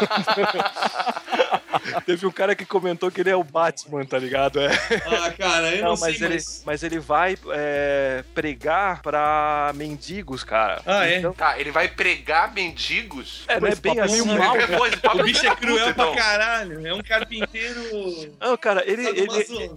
[2.06, 4.60] Teve um cara que comentou que ele é o Batman, tá ligado?
[4.60, 4.68] É.
[5.06, 6.62] Ah, cara, eu não, Não, sei, mas ele, mas...
[6.66, 10.80] mas ele vai é, pregar pra mendigos, cara.
[10.86, 11.18] Ah, é?
[11.18, 13.44] Então, Tá, ele vai pregar mendigos?
[13.48, 14.36] é, não é bem é assim.
[14.36, 16.12] mal, Pô, esse papo O bicho é cruel então.
[16.12, 16.86] pra caralho.
[16.86, 17.80] É um carpinteiro.
[18.40, 19.28] Não, cara, ele, ele,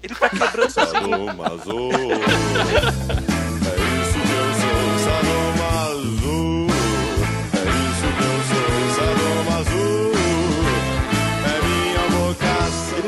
[0.04, 0.82] ele tá quebrando assim.
[0.86, 1.90] Sadomaso.
[3.66, 6.15] É isso que eu sou, Sadomaso.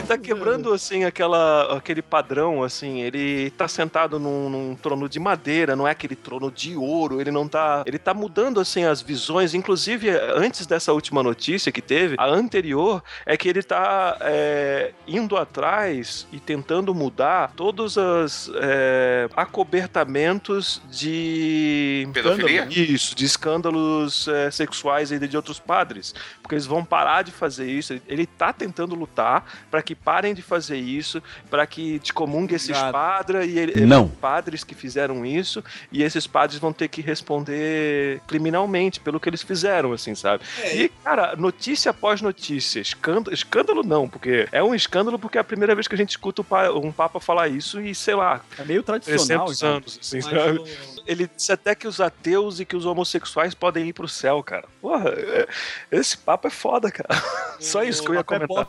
[0.08, 3.02] Tá quebrando, assim, aquela, aquele padrão, assim.
[3.02, 7.20] Ele tá sentado num, num trono de madeira, não é aquele trono de ouro.
[7.22, 7.84] Ele não tá.
[7.86, 9.54] Ele tá mudando, assim, as visões.
[9.54, 15.36] Inclusive, antes dessa última notícia que teve, a anterior é que ele tá é, indo
[15.38, 22.08] atrás e tentando mudar todos os é, acobertamentos de.
[22.14, 22.68] Pedofilia?
[22.70, 26.14] Isso, de escândalos é, sexuais aí de outros padres.
[26.42, 27.94] Porque eles vão parar de fazer isso.
[27.94, 32.70] Ele- Ele tá tentando lutar para que parem de fazer isso, para que descomungue esses
[32.70, 32.92] Obrigado.
[32.94, 34.08] padres e ele, Não.
[34.08, 39.42] padres que fizeram isso, e esses padres vão ter que responder criminalmente pelo que eles
[39.42, 40.44] fizeram, assim, sabe?
[40.62, 45.42] É, E, cara, notícia após notícia, escândalo, escândalo não, porque é um escândalo porque é
[45.42, 46.42] a primeira vez que a gente escuta
[46.74, 49.46] um papa falar isso e, sei lá, É meio tradicional.
[49.48, 49.74] 300 cara.
[49.76, 50.60] anos, assim, mas sabe?
[50.60, 54.44] o- Ele disse até que os ateus e que os homossexuais podem ir pro céu,
[54.44, 54.66] cara.
[54.82, 55.48] Porra, é-
[55.92, 57.08] esse papo é foda, cara.
[57.60, 58.68] Só isso que eu ia papo é comentar.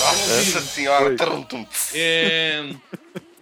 [0.00, 1.16] Nossa senhora.
[1.16, 1.66] Tum, tum.
[1.94, 2.64] É,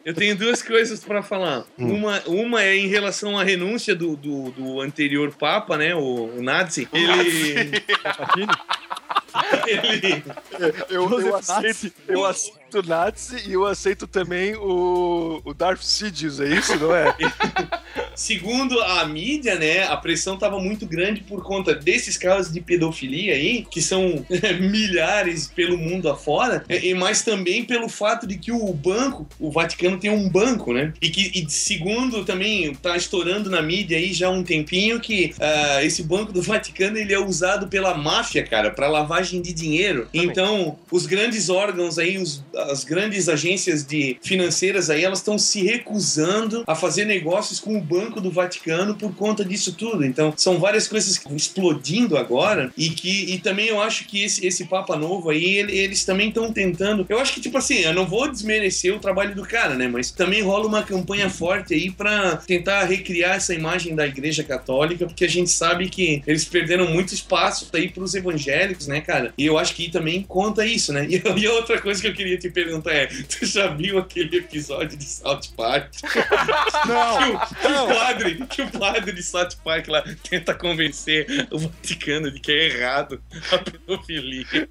[0.04, 1.64] eu tenho duas coisas pra falar.
[1.78, 1.94] Hum.
[1.94, 5.94] Uma, uma é em relação à renúncia do, do, do anterior Papa, né?
[5.94, 6.88] O, o Nazi.
[6.92, 7.70] Ele.
[9.68, 10.24] ele.
[10.88, 16.38] Eu, eu, aceito, eu aceito o Nazi e eu aceito também o, o Darth Sidious,
[16.40, 17.14] é isso, não é?
[18.14, 23.35] Segundo a mídia, né, a pressão estava muito grande por conta desses casos de pedofilia
[23.35, 24.24] aí, que são
[24.61, 29.98] milhares pelo mundo afora, e mas também pelo fato de que o banco, o Vaticano
[29.98, 30.92] tem um banco, né?
[31.00, 35.33] E que, e segundo também tá estourando na mídia aí já há um tempinho que
[35.40, 40.09] ah, esse banco do Vaticano ele é usado pela máfia, cara, para lavagem de dinheiro.
[40.12, 40.28] Também.
[40.28, 45.62] Então, os grandes órgãos aí, os- as grandes agências de financeiras aí, elas estão se
[45.62, 50.04] recusando a fazer negócios com o Banco do Vaticano por conta disso tudo.
[50.04, 54.64] Então, são várias coisas explodindo agora e que e também eu acho que esse, esse
[54.66, 57.06] Papa Novo aí, ele- eles também estão tentando.
[57.08, 59.88] Eu acho que, tipo assim, eu não vou desmerecer o trabalho do cara, né?
[59.88, 65.06] Mas também rola uma campanha forte aí pra tentar recriar essa imagem da Igreja Católica,
[65.06, 69.32] porque a gente sabe que eles perderam muito espaço aí pros evangélicos, né, cara?
[69.36, 71.06] E eu acho que também conta isso, né?
[71.18, 74.96] E, e outra coisa que eu queria te perguntar é: tu já viu aquele episódio
[74.96, 75.92] de South Park?
[76.87, 81.58] Não, Que o- não, padre, que o padre de South Park lá tenta convencer o
[81.58, 83.20] Vaticano de que é errado
[83.52, 84.46] a pedofilia.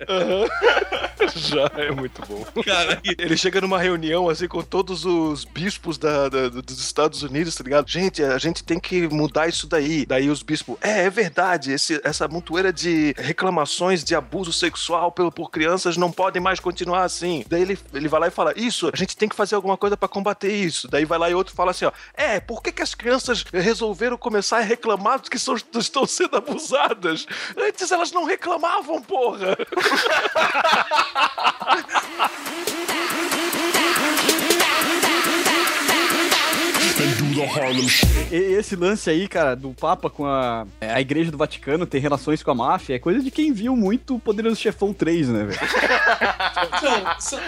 [1.35, 2.45] Já é muito bom.
[2.63, 7.55] Cara, Ele chega numa reunião assim com todos os bispos da- da- dos Estados Unidos,
[7.55, 7.89] tá ligado?
[7.89, 10.05] Gente, a gente tem que mudar isso daí.
[10.05, 15.31] Daí os bispos, é, é verdade, esse- essa montoeira de reclamações de abuso sexual pelo,
[15.31, 17.43] por crianças não podem mais continuar assim.
[17.49, 19.97] Daí ele, ele vai lá e fala, isso, a gente tem que fazer alguma coisa
[19.97, 20.87] pra combater isso.
[20.87, 24.17] Daí vai lá e outro fala assim, ó, é, por que, que as crianças resolveram
[24.17, 27.25] começar a reclamar que são, estão sendo abusadas?
[27.57, 29.57] Antes elas não reclamavam, porra!
[38.31, 42.51] esse lance aí, cara, do Papa com a, a Igreja do Vaticano ter relações com
[42.51, 45.59] a máfia, é coisa de quem viu muito o Poderoso Chefão 3, né, velho?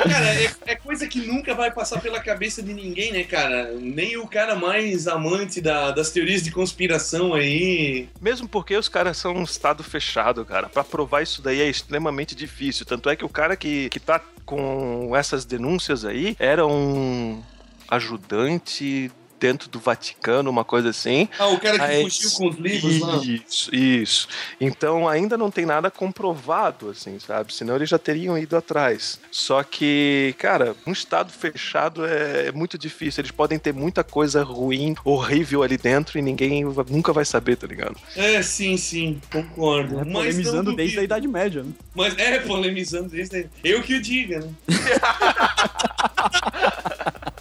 [0.10, 3.72] Cara, é, é coisa que nunca vai passar pela cabeça de ninguém, né, cara?
[3.74, 8.08] Nem o cara mais amante da- das teorias de conspiração aí.
[8.22, 10.70] Mesmo porque os caras são um estado fechado, cara.
[10.70, 12.86] Pra provar isso daí é extremamente difícil.
[12.86, 17.42] Tanto é que o cara que, que tá com essas denúncias aí era um
[17.88, 21.28] ajudante dentro do Vaticano, uma coisa assim.
[21.38, 23.16] Ah, o cara que Aí- fugiu com os livros lá.
[23.18, 24.28] Isso, isso.
[24.60, 27.54] Então ainda não tem nada comprovado, assim, sabe?
[27.54, 29.20] Senão eles já teriam ido atrás.
[29.32, 33.22] Só que, cara, um estado fechado é, é muito difícil.
[33.22, 37.68] Eles podem ter muita coisa ruim, horrível ali dentro e ninguém nunca vai saber, tá
[37.68, 37.98] ligado?
[38.16, 39.96] É, sim, sim, concordo.
[39.96, 41.04] Mas não Polemizando desde a.
[41.04, 41.72] Idade Média, né?
[41.96, 43.48] Mas é, polemizando desde aí.
[43.64, 44.54] Eu que o diga, né?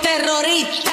[0.00, 0.92] Terroristas.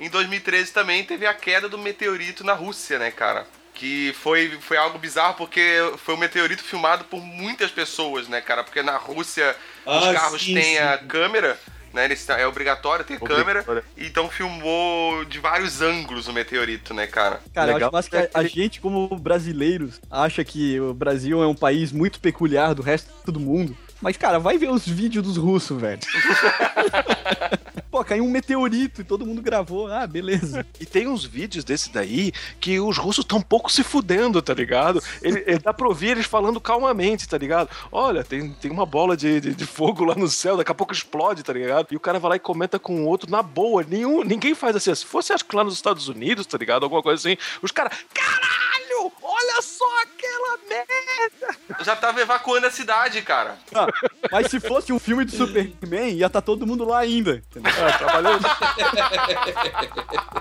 [0.00, 3.46] Em 2013 também teve a queda do meteorito na Rússia, né, cara?
[3.74, 5.60] Que foi, foi algo bizarro porque
[5.98, 8.64] foi um meteorito filmado por muitas pessoas, né, cara?
[8.64, 9.54] Porque na Rússia
[9.86, 11.06] os Ah, carros sim, têm a sim.
[11.06, 11.58] câmera,
[11.92, 12.06] né?
[12.06, 13.64] Eles, é obrigatório ter câmera.
[13.96, 17.40] Então filmou de vários ângulos o meteorito, né, cara?
[17.54, 21.46] Cara, eu Legal acho que a, a gente, como brasileiros, acha que o Brasil é
[21.46, 23.76] um país muito peculiar do resto do mundo.
[24.00, 26.00] Mas, cara, vai ver os vídeos dos russos, velho.
[27.90, 29.90] Pô, caiu um meteorito e todo mundo gravou.
[29.90, 30.64] Ah, beleza.
[30.78, 35.02] E tem uns vídeos desse daí que os russos tão pouco se fudendo, tá ligado?
[35.22, 37.70] Ele, ele- dá pra ouvir eles falando calmamente, tá ligado?
[37.90, 40.92] Olha, tem, tem uma bola de, de, de fogo lá no céu, daqui a pouco
[40.92, 41.88] explode, tá ligado?
[41.90, 43.82] E o cara vai lá e comenta com o outro na boa.
[43.88, 44.94] Nenhum, ninguém faz assim.
[44.94, 46.82] Se fosse, acho que lá nos Estados Unidos, tá ligado?
[46.84, 47.36] Alguma coisa assim.
[47.62, 48.77] Os caras, caralho,
[49.22, 51.84] olha só aquela merda!
[51.84, 53.56] Já tava evacuando a cidade, cara.
[53.74, 53.86] Ah,
[54.30, 57.42] mas se fosse um filme de Superman, ia estar todo mundo lá ainda.
[57.50, 57.72] entendeu?
[57.72, 58.88] Ah.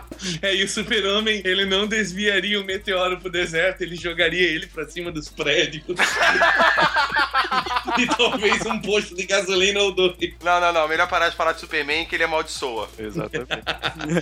[0.41, 4.87] É, e o super-homem, ele não desviaria o meteoro pro deserto, ele jogaria ele pra
[4.87, 5.83] cima dos prédios.
[7.97, 10.15] e talvez um posto de gasolina ou dois.
[10.43, 10.87] Não, não, não.
[10.87, 12.89] Melhor parar de falar de Superman que ele amaldiçoa.
[12.97, 13.51] Exatamente.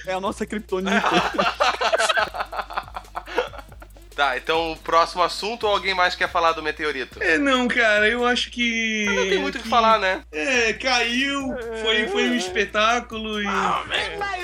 [0.05, 0.91] É a nossa criptonita.
[4.15, 7.21] Tá, então o próximo assunto ou alguém mais quer falar do meteorito?
[7.21, 9.05] É, não, cara, eu acho que.
[9.05, 10.21] Não tem muito o que falar, né?
[10.31, 13.45] É, caiu, foi, foi um espetáculo e.
[13.45, 14.34] Mais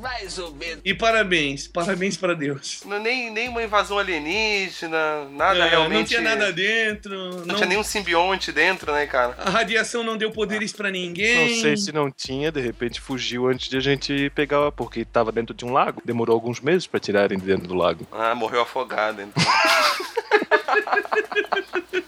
[0.00, 0.80] mais ou menos.
[0.84, 2.80] E parabéns, parabéns pra Deus.
[2.84, 5.98] Não, nem, nem uma invasão alienígena, nada É, realmente.
[5.98, 7.46] Não tinha nada dentro.
[7.46, 9.34] Não, tinha nenhum simbionte dentro, né, cara?
[9.38, 11.50] A radiação não deu poderes pra ninguém.
[11.50, 15.32] Não sei se não tinha, de repente fugiu antes de a gente pegar, porque tava
[15.32, 16.02] dentro de um lago.
[16.04, 18.06] Demorou alguns meses pra tirarem de dentro do lago.
[18.12, 19.44] Ah, morreu afogado, então.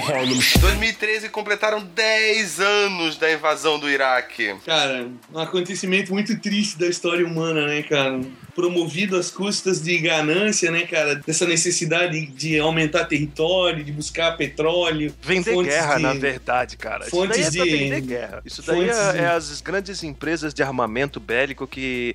[0.00, 4.54] 2013 completaram 10 anos da invasão do Iraque.
[4.64, 8.20] Cara, um acontecimento muito triste da história humana, né, cara?
[8.54, 11.14] Promovido às custas de ganância, né, cara?
[11.16, 15.14] Dessa necessidade de aumentar território, de buscar petróleo.
[15.22, 17.04] Vender guerra, de- na verdade, cara.
[17.06, 18.42] fontes Isso daí é pra de- vender guerra.
[18.44, 22.14] Isso daí é, de- é as grandes empresas de armamento bélico que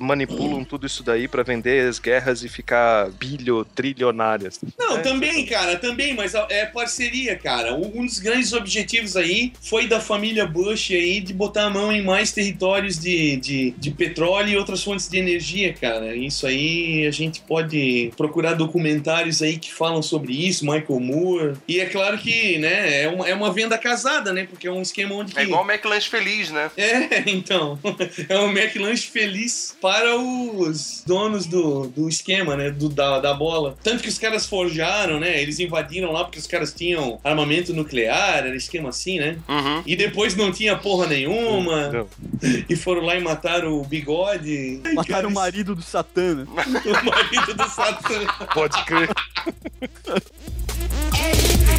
[0.00, 4.58] manipulam tudo isso daí pra vender as guerras e ficar bilho, trilionárias.
[4.78, 5.00] Não, É.
[5.00, 7.74] também, cara, também, mas é parceria, cara.
[7.74, 11.92] Um um dos grandes objetivos aí foi da família Bush aí de botar a mão
[11.92, 16.14] em mais territórios de, de, de petróleo e outras fontes de energia, cara.
[16.16, 21.52] Isso aí a gente pode procurar documentários aí que falam sobre isso, Michael Moore.
[21.68, 24.46] E é claro que, né, é uma, é uma venda casada, né?
[24.48, 25.32] Porque é um esquema onde.
[25.32, 26.70] É que- igual o McLanche Feliz, né?
[26.76, 27.78] É, então.
[28.28, 32.70] É um McLanche feliz para os donos do, do esquema, né?
[32.70, 33.76] Do, da, da bola.
[33.82, 35.40] Tanto que os caras forjaram, né?
[35.40, 39.36] Eles invadiram lá porque os caras tinham armamento nuclear, era esquema assim, né?
[39.48, 39.82] Uhum.
[39.86, 41.90] E depois não tinha porra nenhuma.
[41.90, 42.08] Não.
[42.68, 44.80] E foram lá e mataram o bigode.
[44.94, 46.34] Mataram o marido do Satã.
[46.34, 46.44] né?
[46.46, 48.20] o marido do Satã.
[48.52, 49.10] Pode crer.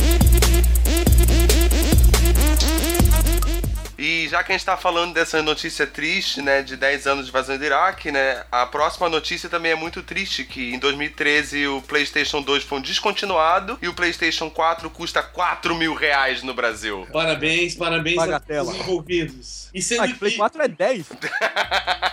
[3.99, 7.31] E já que a gente tá falando dessa notícia triste, né, de 10 anos de
[7.31, 11.81] invasão do Iraque, né, a próxima notícia também é muito triste, que em 2013 o
[11.83, 17.07] PlayStation 2 foi um descontinuado e o PlayStation 4 custa 4 mil reais no Brasil.
[17.13, 18.71] Parabéns, parabéns Bagatela.
[18.71, 19.71] aos envolvidos.
[19.73, 21.07] E sendo Ah, que Play que 4 é 10.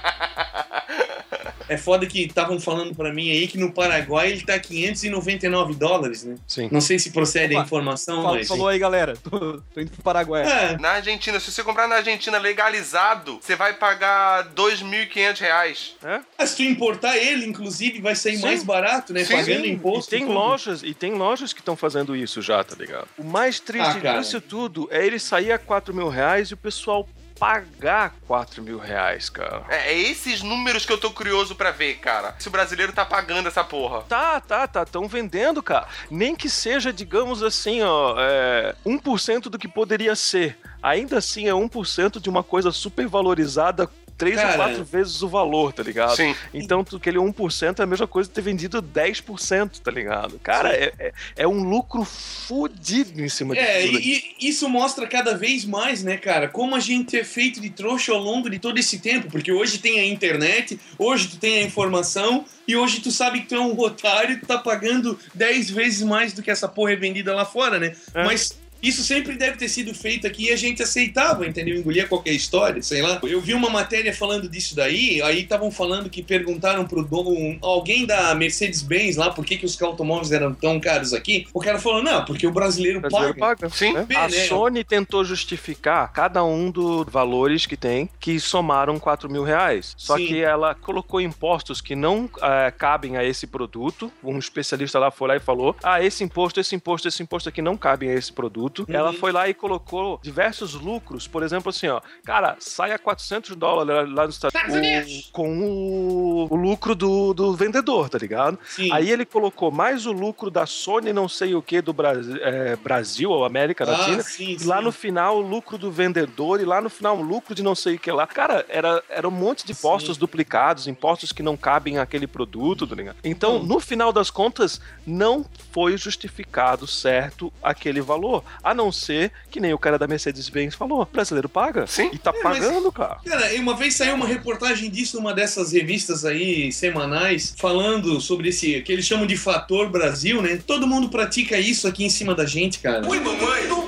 [1.70, 6.24] é foda que estavam falando pra mim aí que no Paraguai ele tá 599 dólares,
[6.24, 6.36] né?
[6.48, 6.70] Sim.
[6.72, 8.48] Não sei se procede a Opa, informação, Fala- mas...
[8.48, 9.16] falou aí, galera.
[9.18, 10.44] Tô, tô indo pro Paraguai.
[10.44, 15.96] É, Na Argentina, se você comprar na Argentina legalizado, você vai pagar 2.500 reais.
[16.38, 18.44] mas se tu importar ele, inclusive, vai sair Sim.
[18.44, 19.24] mais barato, né?
[19.24, 20.14] Sim, Pagando Sim, imposto.
[20.14, 20.34] E tem tudo.
[20.36, 23.08] lojas, e tem lojas que estão fazendo isso já, tá ligado?
[23.18, 26.58] O mais triste Ah, disso tudo é ele sair a 4 mil reais e o
[26.58, 27.08] pessoal
[27.44, 29.66] pagar 4 mil reais, cara.
[29.68, 32.34] É, é esses números que eu tô curioso pra ver, cara.
[32.40, 34.04] Se o brasileiro tá pagando essa porra.
[34.04, 34.84] Tá, tá, tá.
[34.84, 35.86] Estão vendendo, cara.
[36.10, 40.58] Nem que seja, digamos assim, ó, é, 1% do que poderia ser.
[40.82, 43.90] Ainda assim é 1% de uma coisa super valorizada.
[44.18, 44.56] Três ou Cara.
[44.58, 46.16] quatro vezes o valor, tá ligado?
[46.16, 46.36] Sim.
[46.54, 50.40] Então, tu- aquele 1% é a mesma coisa de ter vendido 10%, tá ligado?
[50.40, 54.00] Cara, é, é, é um lucro fudido em cima É, de tudo.
[54.00, 57.70] e, e isso mostra cada vez mais, né, cara, como a gente é feito de
[57.70, 61.60] trouxa ao longo de todo esse tempo, porque hoje tem a internet, hoje tu tem
[61.60, 65.18] a informação, e hoje tu sabe que tu é um otário e tu tá pagando
[65.34, 67.94] 10 vezes mais do que essa porra é vendida lá fora, né?
[68.14, 68.24] É.
[68.24, 71.78] Mas isso sempre deve ter sido feito aqui e a gente aceitava, entendeu?
[71.78, 73.20] Engolia qualquer história, sei lá.
[73.24, 78.06] Eu vi uma matéria falando disso daí, aí estavam falando que perguntaram pro dono, alguém
[78.06, 81.48] da Mercedes-Benz lá, por que, que os automóveis eram tão caros aqui.
[81.54, 83.56] O cara falou, não, porque o brasileiro, O brasileiro paga.
[83.62, 83.70] paga.
[83.74, 83.94] Sim.
[84.04, 84.48] Bem, A né?
[84.48, 89.94] Sony tentou justificar cada um dos valores que tem, que somaram 4 mil reais.
[89.98, 90.28] Só Sim.
[90.28, 94.12] que ela colocou impostos que não eh, cabem a esse produto.
[94.24, 97.62] Um especialista lá foi lá e falou: ah, esse imposto, esse imposto, esse imposto aqui
[97.62, 98.73] não cabem a esse produto.
[98.82, 98.86] Uhum.
[98.96, 101.28] Ela foi lá e colocou diversos lucros.
[101.28, 105.30] Por exemplo, assim, ó, cara, sai a 400 dólares lá nos Estados Unidos.
[105.32, 108.58] Com o, o lucro do, do vendedor, tá ligado?
[108.66, 108.92] Sim.
[108.92, 112.76] Aí ele colocou mais o lucro da Sony, não sei o que, do Brasil, é,
[112.76, 114.24] Brasil ou América Ah, Latina.
[114.24, 114.84] sim, E lá sim.
[114.84, 117.96] no final, o lucro do vendedor, e lá no final, o lucro de não sei
[117.96, 118.26] o que lá.
[118.28, 120.20] Cara, era, era um monte de impostos Sim.
[120.20, 123.18] duplicados, impostos que não cabem àquele produto, tá ligado?
[123.24, 123.64] Então, Hum.
[123.64, 128.44] no final das contas, não foi justificado certo aquele valor.
[128.64, 131.86] A não ser que nem o cara da Mercedes-Benz falou: o brasileiro paga.
[131.86, 132.10] Sim.
[132.14, 133.18] E tá É, mas- pagando, cara.
[133.26, 138.50] Cara, e uma vez saiu uma reportagem disso numa dessas revistas aí semanais, falando sobre
[138.50, 140.60] esse que eles chamam de fator Brasil, né?
[140.66, 143.08] Todo mundo pratica isso aqui em cima da gente, cara.
[143.08, 143.83] Ui, mamãe!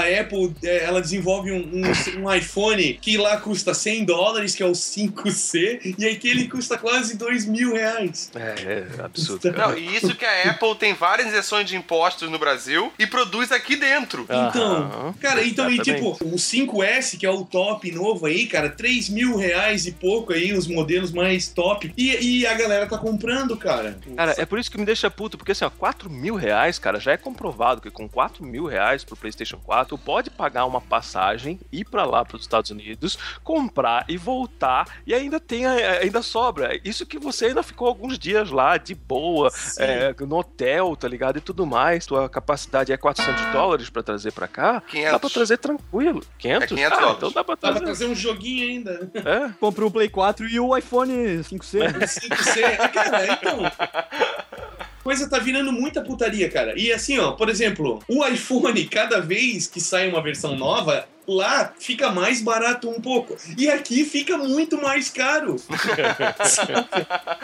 [0.00, 4.62] A Apple, é, ela desenvolve um, um- um iPhone que lá custa 100 dólares, que
[4.62, 8.30] é o 5C, e aquele custa quase 2 mil reais.
[8.34, 9.68] É, é absurdo, cara.
[9.68, 13.52] Não, e isso que a Apple tem várias isenções de impostos no Brasil e produz
[13.52, 14.22] aqui dentro.
[14.24, 18.68] Então, Aham, cara, então, e tipo, o 5S, que é o top novo aí, cara,
[18.68, 21.92] 3 mil reais e pouco aí, os modelos mais top.
[21.96, 23.98] E, e a galera tá comprando, cara.
[24.16, 26.98] Cara, é por isso que me deixa puto, porque assim, ó, 4 mil reais, cara,
[27.00, 30.80] já é comprovado que com 4 mil reais pro PlayStation 4, tu pode pagar uma
[30.80, 36.22] passagem, ir pra lá pros Estados Unidos, comprar e voltar, e ainda tem, a- ainda
[36.22, 36.78] sobra.
[36.84, 41.38] Isso que você ainda ficou alguns dias lá, de boa, é, no hotel, tá ligado?
[41.38, 42.06] E tudo mais.
[42.06, 45.12] Tua capacidade é 400 dólares pra trazer pra cá, 500.
[45.12, 46.22] dá pra trazer tranquilo.
[46.38, 46.62] 500?
[46.64, 47.16] É 500 ah, dólares.
[47.18, 47.84] então dá pra Dá pra trazer.
[47.84, 49.10] trazer um joguinho ainda.
[49.14, 49.52] É.
[49.60, 51.12] Comprei o Play 4 e o iPhone
[51.42, 51.80] 5C.
[51.80, 52.90] O 5C.
[52.92, 53.58] Cara, então.
[55.04, 56.72] Coisa tá virando muita putaria, cara.
[56.78, 61.72] E assim, ó, por exemplo, o iPhone, cada vez que sai uma versão nova, lá
[61.78, 63.36] fica mais barato um pouco.
[63.56, 65.56] E aqui fica muito mais caro.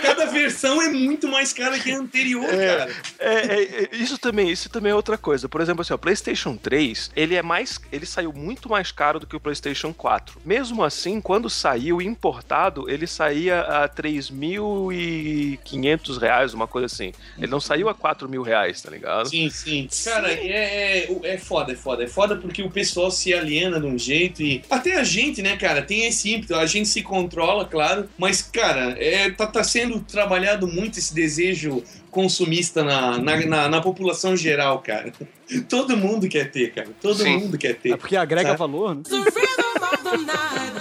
[0.03, 2.91] Cada versão é muito mais cara que a anterior, cara.
[3.19, 5.49] É, é, é, isso também, isso também é outra coisa.
[5.49, 9.27] Por exemplo, assim, o PlayStation 3, ele é mais, ele saiu muito mais caro do
[9.27, 10.41] que o PlayStation 4.
[10.45, 17.13] Mesmo assim, quando saiu importado, ele saía a 3.500 reais, uma coisa assim.
[17.39, 19.29] Ele não saiu a 4 mil reais, tá ligado?
[19.29, 19.89] Sim, sim.
[20.05, 22.03] Cara, é, é, é foda, é foda.
[22.05, 24.63] É foda porque o pessoal se aliena de um jeito e.
[24.71, 26.55] Até a gente, né, cara, tem esse ímpeto.
[26.57, 28.09] A gente se controla, claro.
[28.19, 33.81] Mas, cara, é, tá, tá sendo trabalhado muito esse desejo consumista na, na, na, na
[33.81, 35.13] população geral, cara.
[35.69, 36.89] Todo mundo quer ter, cara.
[37.01, 37.37] Todo Sim.
[37.39, 37.97] mundo quer É ter.
[37.97, 38.59] porque agrega Sabe?
[38.59, 39.03] valor, né?
[39.05, 40.73] The rhythm of the night.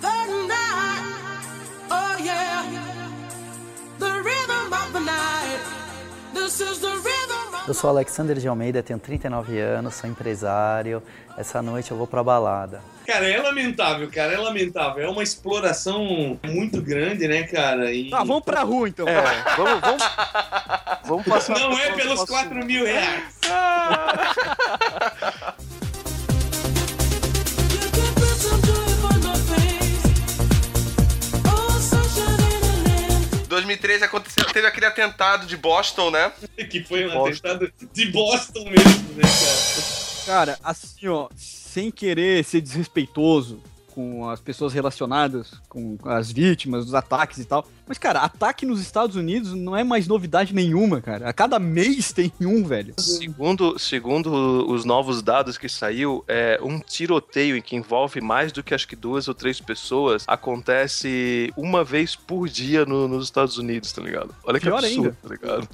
[0.00, 1.04] The night.
[1.90, 2.64] Oh yeah.
[3.98, 5.60] The rhythm of the night.
[6.34, 7.23] This is the rhythm of
[7.66, 11.02] eu sou Alexander de Almeida, tenho 39 anos, sou empresário.
[11.36, 12.82] Essa noite eu vou pra balada.
[13.06, 15.02] Cara, é lamentável, cara, é lamentável.
[15.02, 17.90] É uma exploração muito grande, né, cara?
[17.90, 18.12] E...
[18.12, 19.08] Ah, vamos pra rua então.
[19.08, 19.22] É,
[19.56, 20.02] vamos, vamos,
[21.06, 21.58] vamos passar.
[21.58, 23.34] Não é pelos 4 mil reais.
[23.50, 25.54] Ah!
[34.54, 36.32] Teve aquele atentado de Boston, né?
[36.70, 37.48] Que foi um Boston.
[37.48, 40.24] atentado de Boston mesmo, né, cara?
[40.24, 43.60] Cara, assim, ó, sem querer ser desrespeitoso
[43.94, 47.64] com as pessoas relacionadas com as vítimas, os ataques e tal.
[47.86, 51.28] Mas, cara, ataque nos Estados Unidos não é mais novidade nenhuma, cara.
[51.28, 52.94] A cada mês tem um, velho.
[52.98, 58.62] Segundo, segundo os novos dados que saiu, é um tiroteio em que envolve mais do
[58.62, 63.58] que acho que duas ou três pessoas acontece uma vez por dia no- nos Estados
[63.58, 64.34] Unidos, tá ligado?
[64.44, 65.18] Olha que Pior absurdo, ainda.
[65.22, 65.68] tá ligado?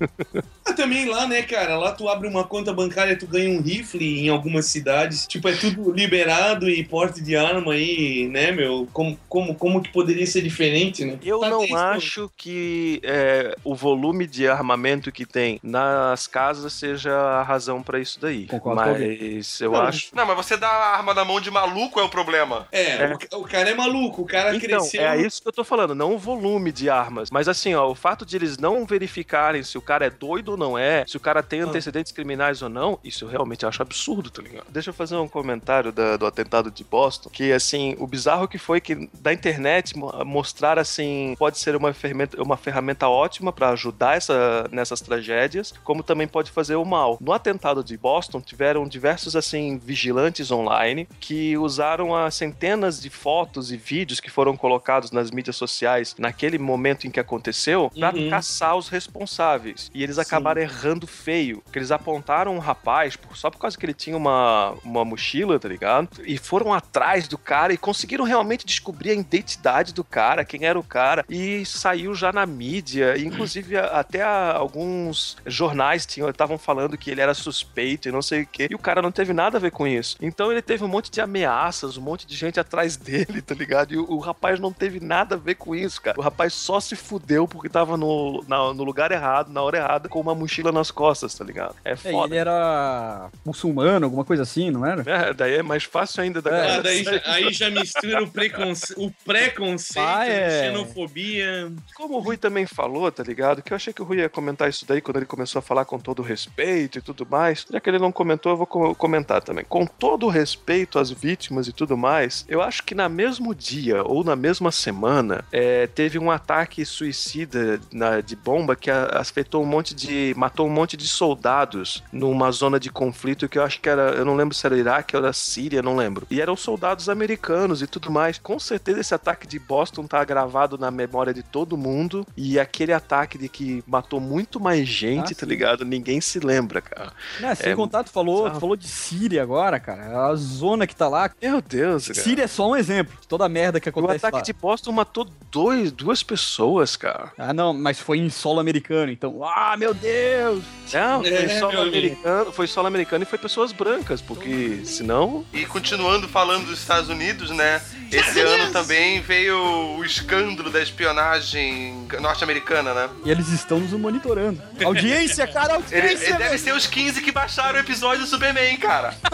[0.67, 1.79] Ah, também lá, né, cara?
[1.79, 5.27] Lá tu abre uma conta bancária, tu ganha um rifle em algumas cidades.
[5.27, 8.89] Tipo, é tudo liberado e porte de arma aí, né, meu?
[8.93, 11.19] Como, como, como que poderia ser diferente, né?
[11.23, 16.73] Eu Tá não triste, acho que é, o volume de armamento que tem nas casas
[16.73, 18.47] seja a razão pra isso daí.
[18.47, 20.09] Concordo com Mas eu Não, acho.
[20.15, 22.67] Não, mas você dá a arma na mão de maluco é o problema.
[22.73, 23.19] É, É.
[23.33, 25.03] O, o cara é maluco, o cara Então, cresceu.
[25.03, 27.31] é isso que eu tô falando, não o volume de armas.
[27.31, 30.57] Mas assim, ó, o fato de eles não verificarem se o cara é doido ou
[30.57, 34.31] não é, se o cara tem antecedentes criminais ou não, isso eu realmente acho absurdo,
[34.31, 34.67] tá ligado?
[34.69, 38.59] Deixa eu fazer um comentário da- do atentado de Boston, que assim, o bizarro que
[38.59, 43.71] foi que da internet mo- mostrar assim, pode ser uma ferramenta, uma ferramenta ótima pra
[43.71, 47.19] ajudar essa, nessas tragédias, como também pode fazer o mal.
[47.21, 53.71] No atentado de Boston, tiveram diversos assim vigilantes online que usaram as centenas de fotos
[53.73, 58.29] e vídeos que foram colocados nas mídias sociais naquele momento em que aconteceu pra Uhum.
[58.31, 58.89] caçar os
[59.25, 59.91] responsáveis.
[59.95, 63.95] E eles acabaram errando feio, que eles apontaram um rapaz só por causa que ele
[63.95, 66.09] tinha uma, uma mochila, tá ligado?
[66.25, 70.79] E foram atrás do cara e conseguiram realmente descobrir a identidade do cara, quem era
[70.79, 76.97] o cara, e saiu já na mídia, e, inclusive até alguns jornais tinham estavam falando
[76.97, 79.59] que ele era suspeito e não sei o quê, e o cara não teve nada
[79.59, 80.17] a ver com isso.
[80.21, 83.93] Então ele teve um monte de ameaças, um monte de gente atrás dele, tá ligado?
[83.93, 86.19] E o, o rapaz não teve nada a ver com isso, cara.
[86.19, 90.09] O rapaz só se fudeu porque tava no, na- no lugar errado, na hora errada,
[90.09, 91.75] com uma mochila nas costas, tá ligado?
[91.85, 92.29] É É, foda.
[92.29, 95.03] ele era muçulmano, alguma coisa assim, não era?
[95.11, 98.23] É, daí é mais fácil ainda da É, Ah, galera daí, já, aí já mistura
[98.23, 98.95] o, preconce...
[98.97, 100.47] o preconceito, Ah, é.
[100.47, 101.73] a xenofobia.
[101.95, 103.63] Como o Rui também falou, tá ligado?
[103.63, 105.85] Que eu achei que o Rui ia comentar isso daí quando ele começou a falar
[105.85, 107.67] com todo o respeito e tudo mais.
[107.71, 109.65] Já que ele não comentou, eu vou co- comentar também.
[109.69, 114.03] Com todo o respeito às vítimas e tudo mais, eu acho que na mesmo dia
[114.05, 119.67] ou na mesma semana é, teve um ataque suicida na- de bomba que afetou um
[119.67, 120.35] monte de.
[120.37, 124.11] matou um monte de soldados numa zona de conflito que eu acho que era.
[124.13, 126.27] Eu não lembro se era Iraque ou era Síria, não lembro.
[126.31, 128.39] E eram soldados americanos e tudo mais.
[128.39, 132.27] Com certeza esse ataque de Boston tá gravado na memória de todo mundo.
[132.37, 135.85] E aquele ataque de que matou muito mais gente, Ah, tá ligado?
[135.85, 137.13] Ninguém se lembra, cara.
[137.41, 140.27] Né, sem É, contar, tu falou, falou de Síria agora, cara.
[140.29, 141.31] A zona que tá lá.
[141.41, 142.21] Meu Deus, cara.
[142.21, 144.43] Síria é só um exemplo de toda a merda que O acontece ataque lá.
[144.43, 147.33] de Boston matou dois, duas pessoas, cara.
[147.39, 149.45] Ah, não, mas foi em solo americano, então.
[149.45, 150.63] Ah, meu Deus!
[150.93, 155.45] Não, foi É, solo americano, foi solo americano e foi pessoas brancas, porque senão.
[155.53, 157.81] E continuando falando dos Estados Unidos, né?
[158.11, 159.57] Esse ano também veio
[159.97, 163.09] o escândalo da espionagem norte-americana, né?
[163.25, 164.61] E eles estão nos monitorando.
[164.85, 166.25] Audiência, cara, Ele, audiência!
[166.25, 166.59] ele deve velho.
[166.59, 169.15] ser os 15 que baixaram o episódio do Superman, cara.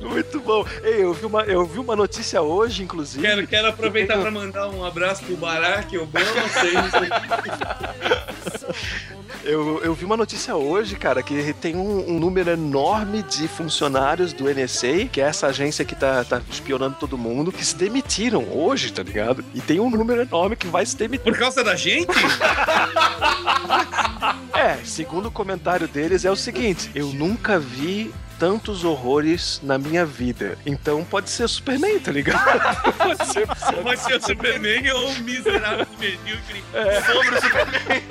[0.00, 0.66] Muito bom.
[0.82, 3.22] Ei, eu vi uma, eu vi uma notícia hoje, inclusive.
[3.22, 6.24] Quero, quero aproveitar para mandar um abraço pro Barack Obama.
[6.24, 6.74] Vocês...
[9.42, 14.32] Eu, eu vi uma notícia hoje, cara, que tem um, um número enorme de funcionários
[14.32, 18.44] do NSA, que é essa agência que tá, tá espionando todo mundo, que se demitiram
[18.50, 19.44] hoje, tá ligado?
[19.54, 21.24] E tem um número enorme que vai se demitir.
[21.24, 22.08] Por causa da gente?
[24.54, 28.14] É, segundo o comentário deles, é o seguinte: eu nunca vi
[28.44, 30.58] tantos horrores na minha vida.
[30.66, 32.44] Então pode ser Superman, tá ligado?
[32.98, 33.46] pode ser.
[33.82, 36.62] Pode ser o Superman ou o miserável medíocre.
[37.06, 38.02] Sobre o Superman.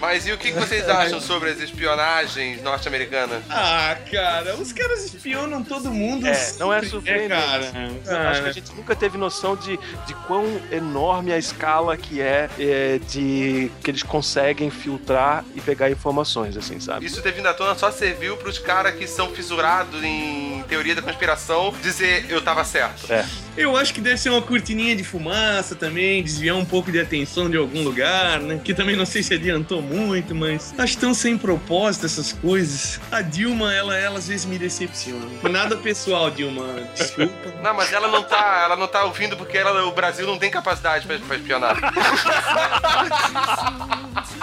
[0.00, 3.42] Mas e o que que vocês acham sobre as espionagens norte-americanas?
[3.50, 6.26] Ah, cara, os caras espionam todo mundo.
[6.26, 7.28] É, não é surpreendente.
[7.72, 8.30] né, cara.
[8.30, 12.48] Acho que a gente nunca teve noção de, de quão enorme a escala que é,
[12.58, 17.06] é, de que eles conseguem filtrar e pegar informações, assim, sabe?
[17.06, 21.02] Isso ter vindo à tona só serviu pros caras que são fissurados em teoria da
[21.02, 23.10] conspiração dizer eu tava certo.
[23.12, 23.24] É.
[23.56, 27.48] Eu acho que deve ser uma cortininha de fumaça também, desviar um pouco de atenção
[27.48, 28.60] de algum lugar, né?
[28.62, 29.95] Que também não sei se adiantou muito,
[30.34, 33.00] mas acho tão sem propósito essas coisas.
[33.10, 35.26] A Dilma, ela, ela às vezes me decepciona.
[35.48, 37.32] Nada pessoal, Dilma, desculpa.
[37.62, 40.50] Não, mas ela não tá, ela não tá ouvindo porque ela, o Brasil não tem
[40.50, 41.76] capacidade pra, pra espionar.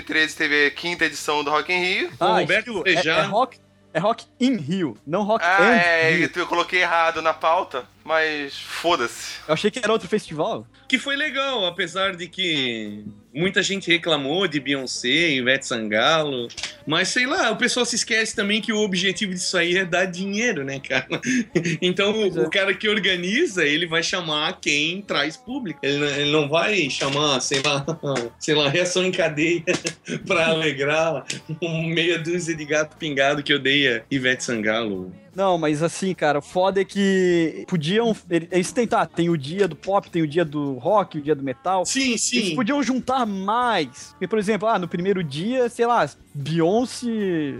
[0.01, 2.11] 2013 teve a quinta edição do Rock in Rio.
[2.19, 3.17] Ah, Roberto estilo, é, Frejá.
[3.17, 3.59] é rock,
[3.93, 6.29] é rock in Rio, não rock Ah, and é, Rio.
[6.35, 9.39] eu coloquei errado na pauta, mas foda-se.
[9.47, 10.65] Eu achei que era outro festival.
[10.87, 13.03] Que foi legal, apesar de que
[13.37, 16.47] muita gente reclamou de Beyoncé, Ivete Sangalo.
[16.85, 20.05] Mas sei lá, o pessoal se esquece também que o objetivo disso aí é dar
[20.05, 21.07] dinheiro, né, cara?
[21.81, 25.79] Então o, o cara que organiza, ele vai chamar quem traz público.
[25.83, 27.85] Ele, não- ele não vai chamar, sei lá,
[28.39, 29.63] sei lá, reação em cadeia
[30.25, 31.25] pra alegrar
[31.61, 35.13] um meia dúzia de gato pingado que odeia Ivete Sangalo.
[35.37, 38.15] Não, mas assim, cara, o foda é que podiam.
[38.27, 41.43] Eles tentar, tem o dia do pop, tem o dia do rock, o dia do
[41.43, 41.85] metal.
[41.85, 42.37] Sim, sim.
[42.37, 44.07] Eles podiam juntar mais.
[44.13, 47.07] Porque, por exemplo, ah, no primeiro dia, sei lá, Beyoncé.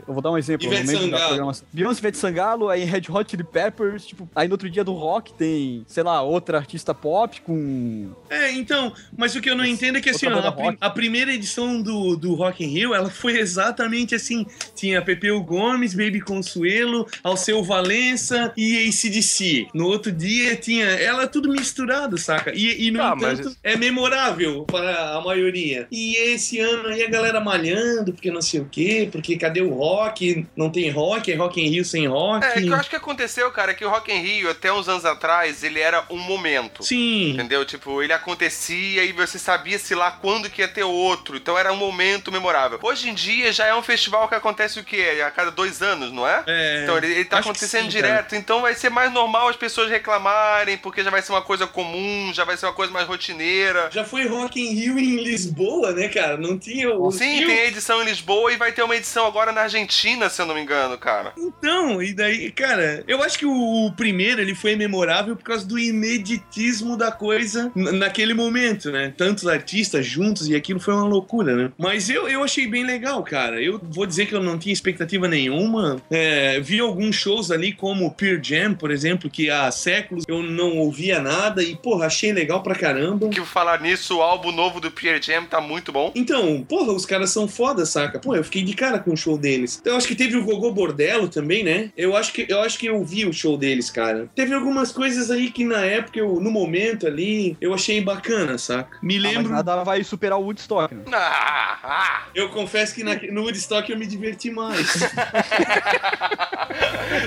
[0.07, 0.65] Eu vou dar um exemplo.
[0.65, 1.67] Ivete no momento da programação.
[1.71, 5.33] Beyoncé, Ivete Sangalo, aí Red Hot Chili Peppers, tipo, aí no outro dia do rock
[5.33, 8.09] tem, sei lá, outra artista pop com.
[8.27, 10.89] É, então, mas o que eu não entendo é que assim, ó, a, prim- a
[10.89, 16.21] primeira edição do, do Rock in Rio, ela foi exatamente assim, tinha Pepeu Gomes, Baby
[16.21, 19.67] Consuelo, Alceu Valença e ACDC.
[19.73, 22.51] No outro dia tinha, ela é tudo misturado, saca?
[22.53, 25.87] E, e no Ah, mas entanto, é memorável para a maioria.
[25.91, 29.73] E esse ano aí a galera malhando, porque não sei o quê, porque cadê o
[29.73, 30.45] rock?
[30.55, 32.45] Não tem rock, é Rock in Rio sem rock.
[32.45, 35.05] É, que eu acho que aconteceu, cara, que o Rock in Rio, até uns anos
[35.05, 36.83] atrás, ele era um momento.
[36.83, 37.31] Sim.
[37.31, 37.65] Entendeu?
[37.65, 41.37] Tipo, ele acontecia e você sabia se lá quando que ia ter outro.
[41.37, 42.79] Então era um momento memorável.
[42.81, 45.21] Hoje em dia já é um festival que acontece o quê?
[45.25, 46.43] A cada dois anos, não é?
[46.47, 48.35] É, Então ele, ele tá acho acontecendo sim, direto.
[48.35, 52.31] Então vai ser mais normal as pessoas reclamarem, porque já vai ser uma coisa comum,
[52.33, 53.89] já vai ser uma coisa mais rotineira.
[53.91, 56.37] Já foi Rock in Rio em Lisboa, né, cara?
[56.37, 59.25] Não tinha o Sim, Rio- tem a edição em Lisboa e vai ter uma edição
[59.25, 61.33] agora na Argentina, se eu não me engano, cara.
[61.37, 65.77] Então, e daí, cara, eu acho que o, primeiro ele foi memorável por causa do
[65.79, 69.13] ineditismo da coisa naquele momento, né?
[69.17, 71.71] Tantos artistas juntos e aquilo foi uma loucura, né?
[71.77, 73.61] Mas eu, eu achei bem legal, cara.
[73.61, 76.01] Eu vou dizer que eu não tinha expectativa nenhuma.
[76.09, 80.41] É, vi alguns shows ali, como o Pearl Jam, por exemplo, que há séculos eu
[80.43, 83.29] não ouvia nada e, porra, achei legal pra caramba.
[83.29, 86.11] Que falar nisso, o álbum novo do Pierre Jam tá muito bom.
[86.15, 88.19] Então, porra, os caras são foda, saca?
[88.19, 89.77] Pô, eu fiquei de cara com o show deles.
[89.81, 91.91] Então, eu acho que teve o Gogô Bordello também, né?
[91.97, 94.27] Eu acho que eu acho que eu vi o show deles, cara.
[94.35, 98.97] Teve algumas coisas aí que na época, eu, no momento ali, eu achei bacana, saca?
[99.01, 99.51] Me Ah, mas lembro.
[99.51, 100.93] nada vai superar o Woodstock.
[100.93, 101.03] Né?
[101.13, 102.21] Ah, ah.
[102.35, 104.97] Eu confesso que na- no Woodstock eu me diverti mais.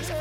[0.01, 0.15] Esse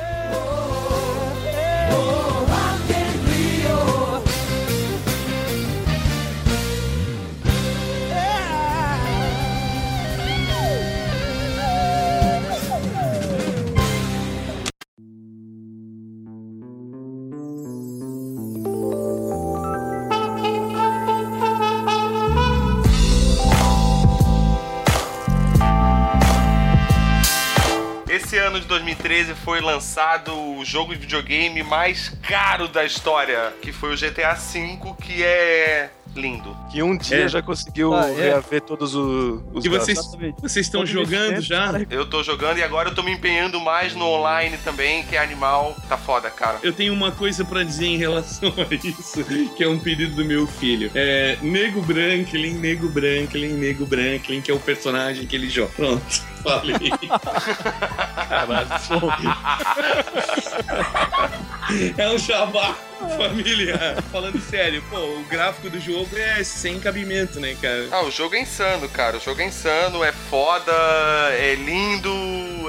[28.60, 33.94] ano de 2013 foi lançado o jogo de videogame mais caro da história, que foi
[33.94, 36.58] o GTA V, que é lindo.
[36.72, 37.28] Que um dia É.
[37.28, 38.16] já conseguiu Ah, é.
[38.16, 39.98] reaver todos o- os E vocês,
[40.42, 41.72] vocês estão Todo jogando já?
[41.90, 45.20] Eu tô jogando e agora eu tô me empenhando mais no online também, que é
[45.22, 45.76] animal.
[45.88, 46.58] Tá foda, cara.
[46.64, 49.24] Eu tenho uma coisa pra dizer em relação a isso,
[49.56, 50.92] que é um pedido do meu filho.
[50.96, 55.72] É Nego Branklin, Nego Branklin, Nego Branklin, que é o personagem que ele joga.
[55.76, 56.04] Pronto,
[56.44, 56.92] falei.
[61.98, 62.76] é um jabá,
[63.18, 63.98] família.
[64.12, 67.88] Falando sério, pô, o gráfico do jogo é sem cabimento, né, cara?
[67.92, 69.18] Ah, o jogo é insano, cara.
[69.18, 70.74] O jogo é insano, é foda,
[71.32, 72.12] é lindo,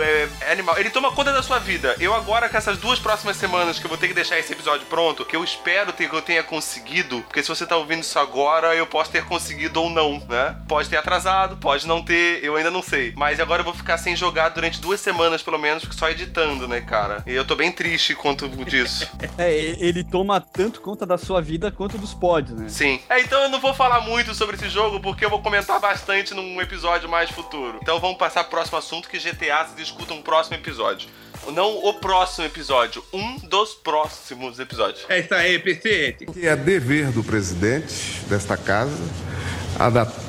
[0.03, 0.79] é, é animal.
[0.79, 1.97] Ele toma conta da sua vida.
[1.99, 4.87] Eu agora, com essas duas próximas semanas que eu vou ter que deixar esse episódio
[4.87, 8.75] pronto, que eu espero que eu tenha conseguido, porque se você tá ouvindo isso agora,
[8.75, 10.57] eu posso ter conseguido ou não, né?
[10.69, 13.13] Pode ter atrasado, pode não ter, eu ainda não sei.
[13.17, 16.81] Mas agora eu vou ficar sem jogar durante duas semanas, pelo menos, só editando, né,
[16.81, 17.23] cara?
[17.27, 19.09] E eu tô bem triste quanto disso.
[19.39, 22.69] É, ele toma tanto conta da sua vida quanto dos pods, né?
[22.69, 23.01] Sim.
[23.09, 26.35] É, então eu não vou falar muito sobre esse jogo porque eu vou comentar bastante
[26.35, 27.79] num episódio mais futuro.
[27.81, 31.09] Então vamos passar pro próximo assunto que GTA se discuta um próximo episódio.
[31.53, 35.07] Não o próximo episódio, um dos próximos episódios.
[35.09, 38.99] É, tá aí, que é dever do presidente desta casa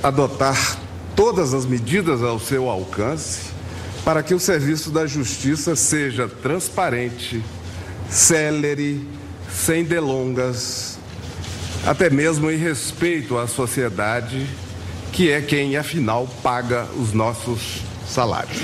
[0.01, 0.77] adotar
[1.23, 3.51] todas as medidas ao seu alcance
[4.03, 7.43] para que o serviço da justiça seja transparente,
[8.09, 9.07] célere,
[9.53, 10.97] sem delongas,
[11.85, 14.47] até mesmo em respeito à sociedade,
[15.11, 18.57] que é quem afinal paga os nossos salários.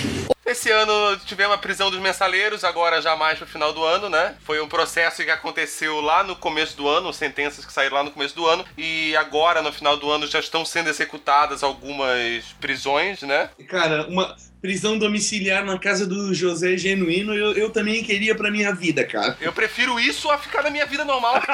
[0.48, 4.34] Esse ano tivemos a prisão dos mensaleiros, agora já mais pro final do ano, né?
[4.46, 8.12] Foi um processo que aconteceu lá no começo do ano, sentenças que saíram lá no
[8.12, 13.24] começo do ano, e agora, no final do ano, já estão sendo executadas algumas prisões,
[13.24, 13.50] né?
[13.68, 18.74] Cara, uma prisão domiciliar na casa do José Genuíno, eu, eu também queria pra minha
[18.74, 19.38] vida, cara.
[19.40, 21.42] Eu prefiro isso a ficar na minha vida normal.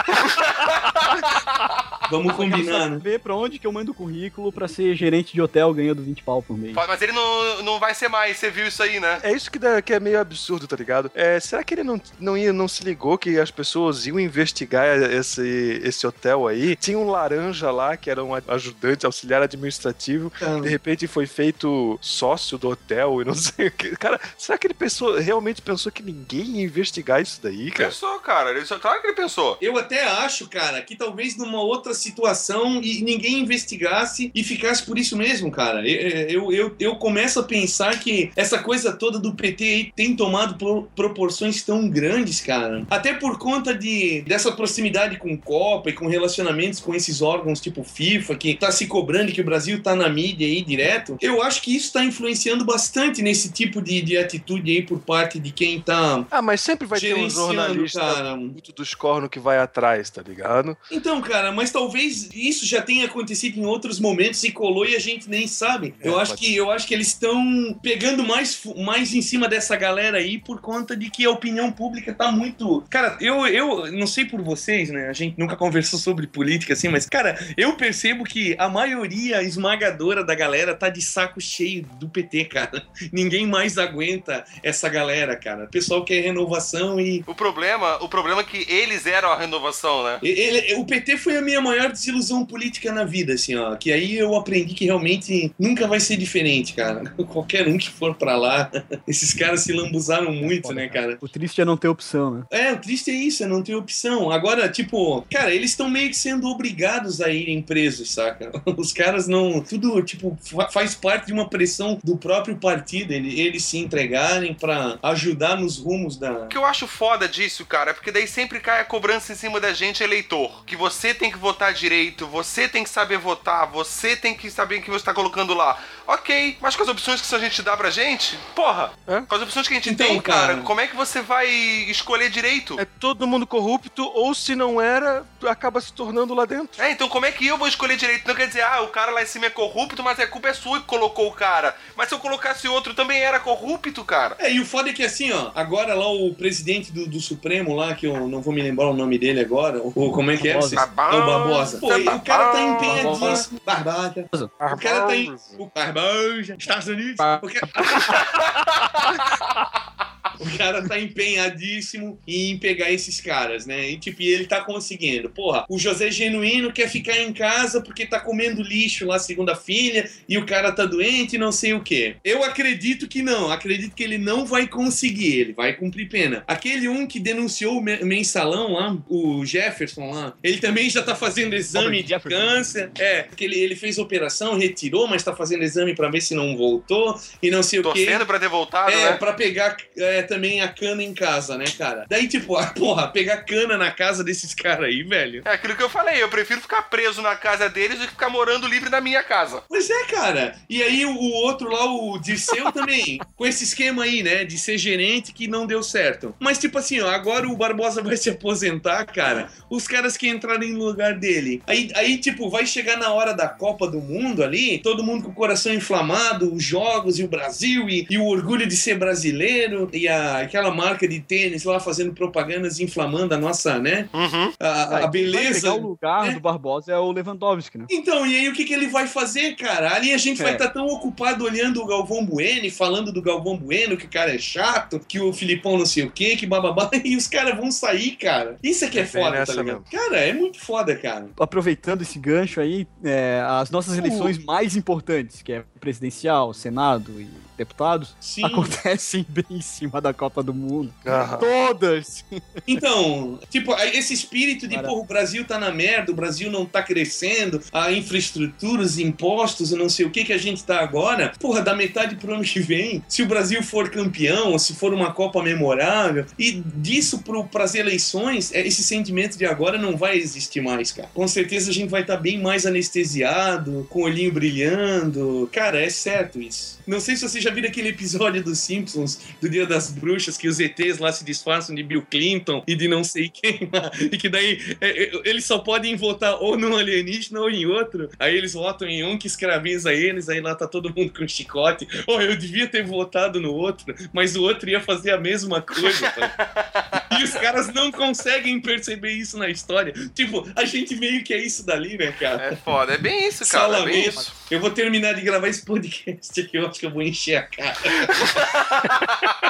[2.10, 3.00] Vamos combinar, né?
[3.02, 6.24] Ver pra onde que eu mando o currículo pra ser gerente de hotel ganhando 20
[6.24, 6.74] pau por mês.
[6.74, 9.20] Mas ele não, não vai ser mais, você viu isso aí, né?
[9.24, 11.10] É isso que, dá- que é meio absurdo, tá ligado?
[11.16, 15.02] É, será que ele não, não, ia, não se ligou que as pessoas iam investigar
[15.12, 16.76] esse, esse hotel aí?
[16.76, 20.62] Tinha um laranja lá, que era um ajudante, auxiliar administrativo, Cara.
[20.62, 23.90] de repente foi feito sócio do hotel e não sei o que.
[23.98, 27.90] Cara, será que ele pensou, realmente pensou que ninguém ia investigar isso daí, cara?
[27.90, 28.52] Pensou, cara.
[28.52, 29.58] Ele só, claro que ele pensou.
[29.62, 34.98] Eu até acho, cara, que talvez numa outra situação e ninguém investigasse e ficasse por
[34.98, 35.88] isso mesmo, cara.
[35.88, 40.16] Eu, eu, eu, eu começo a pensar que essa coisa toda do PT aí tem
[40.16, 42.86] tomado pro- proporções tão grandes, cara.
[42.90, 47.84] Até por conta de, dessa proximidade com Copa e com relacionamentos com esses órgãos tipo
[47.84, 51.18] FIFA, que tá se cobrando e que o Brasil tá na mídia aí direto.
[51.22, 52.83] Eu acho que isso tá influenciando bastante
[53.22, 57.00] nesse tipo de, de atitude aí por parte de quem tá Ah, mas sempre vai
[57.00, 58.36] ter um jornalista cara.
[58.36, 60.78] muito dos cornos que vai atrás, tá ligado?
[60.92, 65.00] Então, cara, mas talvez isso já tenha acontecido em outros momentos e colou e a
[65.00, 65.94] gente nem sabe.
[66.00, 69.76] É, eu acho que eu acho que eles estão pegando mais mais em cima dessa
[69.76, 72.84] galera aí por conta de que a opinião pública tá muito.
[72.90, 75.10] Cara, eu eu não sei por vocês, né?
[75.10, 80.24] A gente nunca conversou sobre política assim, mas cara, eu percebo que a maioria esmagadora
[80.24, 82.73] da galera tá de saco cheio do PT, cara.
[83.12, 85.66] Ninguém mais aguenta essa galera, cara.
[85.66, 90.04] O pessoal quer renovação e O problema, o problema é que eles eram a renovação,
[90.04, 90.20] né?
[90.22, 93.76] ele- o PT foi a minha maior desilusão política na vida, assim, ó.
[93.76, 97.04] Que aí eu aprendi que realmente nunca vai ser diferente, cara.
[97.32, 98.72] Qualquer um que for pra lá,
[99.08, 101.18] esses caras se lambuzaram muito, né, cara?
[101.22, 102.44] O triste é não ter opção, né?
[102.52, 104.32] É, o triste é isso, é não ter opção.
[104.32, 108.52] Agora, tipo, cara, eles estão meio que sendo obrigados a irem presos, saca?
[108.78, 109.62] Os caras não.
[109.62, 114.54] Tudo, tipo, fa- faz parte de uma pressão do próprio partido, ele- eles se entregarem
[114.54, 116.32] pra ajudar nos rumos da.
[116.32, 119.36] O que eu acho foda disso, cara, é porque daí sempre cai a cobrança em
[119.36, 120.64] cima da gente, eleitor.
[120.66, 124.82] Que você tem que votar direito, você tem que saber votar, você tem que saber
[124.82, 125.78] quem você tá colocando lá.
[126.08, 128.92] Ok, mas com as opções que a gente dá pra gente, porra,
[129.28, 130.62] com as opções que a gente Então, tem, cara, cara.
[130.62, 132.80] como é que você vai escolher direito?
[132.80, 136.82] É todo mundo corrupto, ou se não era, acaba se tornando lá dentro.
[136.82, 138.28] É, então como é que eu vou escolher direito?
[138.28, 140.54] Não quer dizer, ah, o cara lá em cima é corrupto, mas a culpa é
[140.54, 141.76] sua que colocou o cara.
[141.96, 142.20] Mas se eu
[142.54, 144.36] colocasse outro, também era corrupto, cara.
[144.40, 147.76] É, e o foda é que assim, ó, agora lá o presidente do, do Supremo
[147.76, 150.48] lá, que eu não vou me lembrar o nome dele agora, o como é que
[150.48, 150.54] é?
[150.54, 150.76] Barbosa.
[150.76, 151.78] Vocês- É o Barbosa.
[151.80, 153.60] Pô, e o cara tá empenhadíssimo.
[153.66, 154.30] Barbosa.
[154.30, 154.52] Barbosa.
[154.60, 155.36] O cara tá em.
[155.58, 156.56] O Barbosa.
[156.58, 157.16] Estados Unidos.
[157.18, 157.42] Cara...
[160.40, 163.90] O cara tá empenhadíssimo em pegar esses caras, né?
[163.92, 165.30] E tipo, ele tá conseguindo.
[165.30, 169.56] Porra, o José Genuíno quer ficar em casa porque tá comendo lixo lá, segundo a
[169.56, 172.16] filha, e o cara tá doente e não sei o quê.
[172.24, 173.52] Eu acredito que não.
[173.52, 175.40] Acredito que ele não vai conseguir.
[175.40, 176.44] Ele vai cumprir pena.
[176.48, 181.16] Aquele um que denunciou o me- mensalão lá, o Jefferson lá, ele também já tá
[181.16, 182.40] fazendo exame Robert de Jefferson.
[182.40, 182.92] câncer.
[183.00, 186.56] É, que ele, ele fez operação, retirou, mas tá fazendo exame pra ver se não
[186.58, 188.06] voltou e não sei o quê.
[188.06, 189.18] Torcendo pra ter voltado, É, né?
[189.18, 192.06] pra pegar é, também a cana em casa, né, cara?
[192.10, 195.44] Daí, tipo, ah, porra, pegar cana na casa desses caras aí, velho.
[195.46, 198.30] É aquilo que eu falei, eu prefiro ficar preso na casa deles do que ficar
[198.30, 199.64] morando livre na minha casa.
[199.68, 200.56] Pois é, cara.
[200.70, 204.78] E aí o, outro lá, o Dirceu também, com esse esquema aí, né, de ser
[204.78, 206.36] gerente que não deu certo.
[206.40, 209.50] Mas, tipo assim, ó, agora o Barbosa vai se aposentar, cara.
[209.70, 211.62] Os caras que entrarem no lugar dele.
[211.68, 215.32] Aí, aí, tipo, vai chegar na hora da Copa do Mundo ali, todo mundo com
[215.32, 219.90] o coração inflamado, os jogos e o Brasil e, e o orgulho de ser brasileiro
[219.94, 224.08] e a, aquela marca de tênis lá fazendo propagandas inflamando a nossa, né?
[224.14, 224.54] Uhum.
[224.60, 225.74] A, a- a Vai pegar beleza.
[225.74, 226.34] o lugar né?
[226.34, 227.86] do Barbosa é o Lewandowski, né?
[227.90, 229.94] Então, e aí o que, que ele vai fazer, cara?
[229.96, 230.56] Ali a gente vai É.
[230.56, 234.34] estar tão ocupado olhando o Galvão Bueno e falando do Galvão Bueno, que o cara
[234.34, 237.72] é chato, que o Filipão não sei o quê, que bababá, e os caras vão
[237.72, 238.58] sair, cara.
[238.64, 239.66] Isso é que é, É foda, tá ligado?
[239.66, 239.84] mesmo.
[239.92, 241.28] Cara, é muito foda, cara.
[241.40, 247.28] Aproveitando esse gancho aí, é, as nossas eleições mais importantes, que é presidencial, Senado e
[247.58, 248.44] deputados, Sim.
[248.46, 250.94] acontecem bem em cima da Copa do Mundo.
[251.06, 251.38] Aham.
[251.38, 252.26] Todas!
[252.68, 256.82] Então, tipo, esse espírito de, porra, o Brasil tá na merda, o Brasil não tá
[256.82, 261.34] crescendo, a infraestrutura, os impostos, eu não sei o que que a gente tá agora,
[261.40, 264.94] porra, da metade pro ano que vem, se o Brasil for campeão, ou se for
[264.94, 270.18] uma Copa memorável, e disso pro, pras eleições, é, esse sentimento de agora não vai
[270.18, 271.10] existir mais, cara.
[271.14, 275.50] Com certeza a gente vai estar bem mais anestesiado, com o olhinho brilhando.
[275.52, 276.80] Cara, é certo isso.
[276.88, 280.38] Não sei se vocês Vocês já viram aquele episódio dos Simpsons, do Dia das Bruxas,
[280.38, 283.92] que os ETs lá se disfarçam de Bill Clinton e de não sei quem lá,
[284.00, 288.08] e que daí é, é, eles só podem votar ou num alienígena ou em outro.
[288.20, 291.88] Aí eles votam em um que escraviza eles, aí lá tá todo mundo com chicote.
[292.06, 296.12] Oh, eu devia ter votado no outro, mas o outro ia fazer a mesma coisa.
[296.12, 297.04] cara.
[297.20, 299.94] E os caras não conseguem perceber isso na história.
[300.14, 302.54] Tipo, a gente meio que é isso dali, né, cara?
[302.54, 303.80] É foda, é bem isso, cara.
[303.80, 304.34] É bem isso.
[304.50, 307.74] Eu vou terminar de gravar esse podcast aqui, eu que eu vou encher a cara.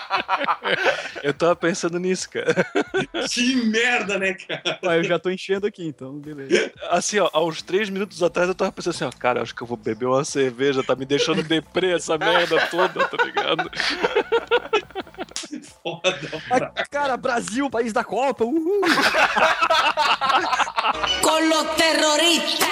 [1.23, 2.65] Eu tava pensando nisso, cara.
[3.29, 4.79] Que merda, né, cara?
[4.85, 6.71] Ah, eu já tô enchendo aqui, então, beleza.
[6.89, 9.61] Assim, ó, há uns três minutos atrás eu tava pensando assim, ó, cara, acho que
[9.61, 13.69] eu vou beber uma cerveja, tá me deixando deprê essa merda toda, tá ligado?
[16.49, 18.81] Ah, cara, Brasil, país da Copa, uhul!
[21.21, 22.67] Con los terroristas.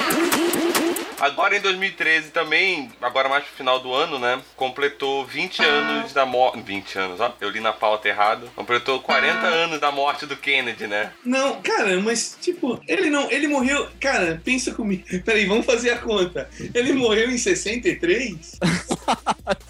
[1.21, 4.41] Agora em 2013 também, agora mais pro final do ano, né?
[4.55, 6.59] Completou 20 anos da morte.
[6.61, 7.31] 20 anos, ó.
[7.39, 8.49] Eu li na pauta errado.
[8.55, 11.11] Completou 40 anos da morte do Kennedy, né?
[11.23, 13.87] Não, cara, mas tipo, ele não, ele morreu.
[13.99, 15.03] Cara, pensa comigo.
[15.23, 16.49] Peraí, vamos fazer a conta.
[16.73, 18.57] Ele morreu em 63?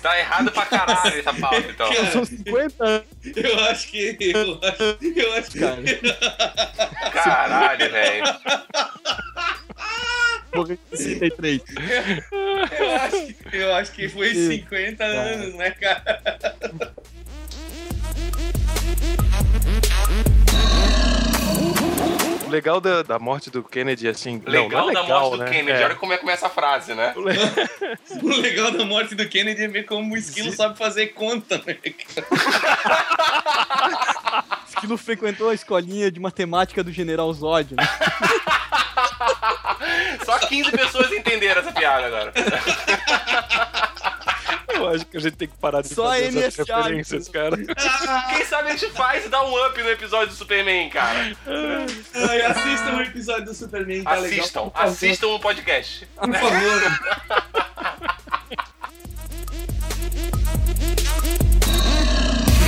[0.02, 1.94] Tá errado pra caralho essa pauta, então.
[1.94, 3.06] Cara, São 50 anos.
[3.36, 4.18] eu acho que.
[4.34, 7.12] Eu acho, eu acho que.
[7.12, 8.30] Caralho, velho.
[10.53, 11.61] Morreu em 63.
[12.77, 16.21] Eu acho, que- eu acho que foi 50 anos, né, cara?
[22.52, 24.41] Legal da, da morte do Kennedy, assim.
[24.45, 25.52] não, Legal, não é da legal, morte do né?
[25.52, 25.82] Kennedy.
[25.82, 25.86] É.
[25.86, 27.14] Olha como é que começa a frase, né?
[28.22, 31.78] O legal da morte do Kennedy é ver como o esquilo sabe fazer conta, né?
[34.68, 37.84] Esquilo frequentou a escolinha de matemática do General Zod, né?
[40.26, 42.34] Só 15 pessoas entenderam essa piada agora.
[44.74, 47.58] Eu acho que a gente tem que parar de Só fazer essas referências, cara.
[47.58, 51.36] Quem sabe a gente faz e dá um up no episódio do Superman, cara.
[52.16, 54.39] Ai, assistam o episódio do Superman, tá legal.
[54.39, 54.88] Assistam, favor.
[54.88, 56.08] assistam o podcast.
[56.16, 56.82] Por favor.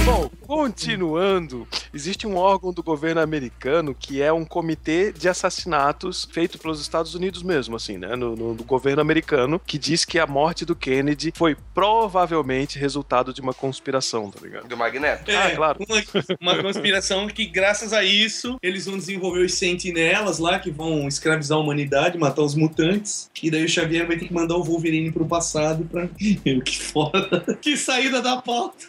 [0.06, 6.58] Bom, continuando, existe um órgão do governo americano que é um comitê de assassinatos feito
[6.58, 8.16] pelos Estados Unidos mesmo, assim, né?
[8.16, 13.34] No, no- no governo americano, que diz que a morte do Kennedy foi provavelmente resultado
[13.34, 14.68] de uma conspiração, tá ligado?
[14.68, 15.30] Do Magneto.
[15.32, 15.80] É, Ah, claro.
[16.40, 21.08] Uma, uma conspiração que, graças a isso, eles vão desenvolver os sentinelas lá, que vão
[21.08, 23.30] escravizar a humanidade, matar os mutantes.
[23.42, 26.08] E daí o Xavier vai ter que mandar o Wolverine pro passado pra.
[26.64, 27.44] Que foda.
[27.62, 28.86] Que saída da pauta.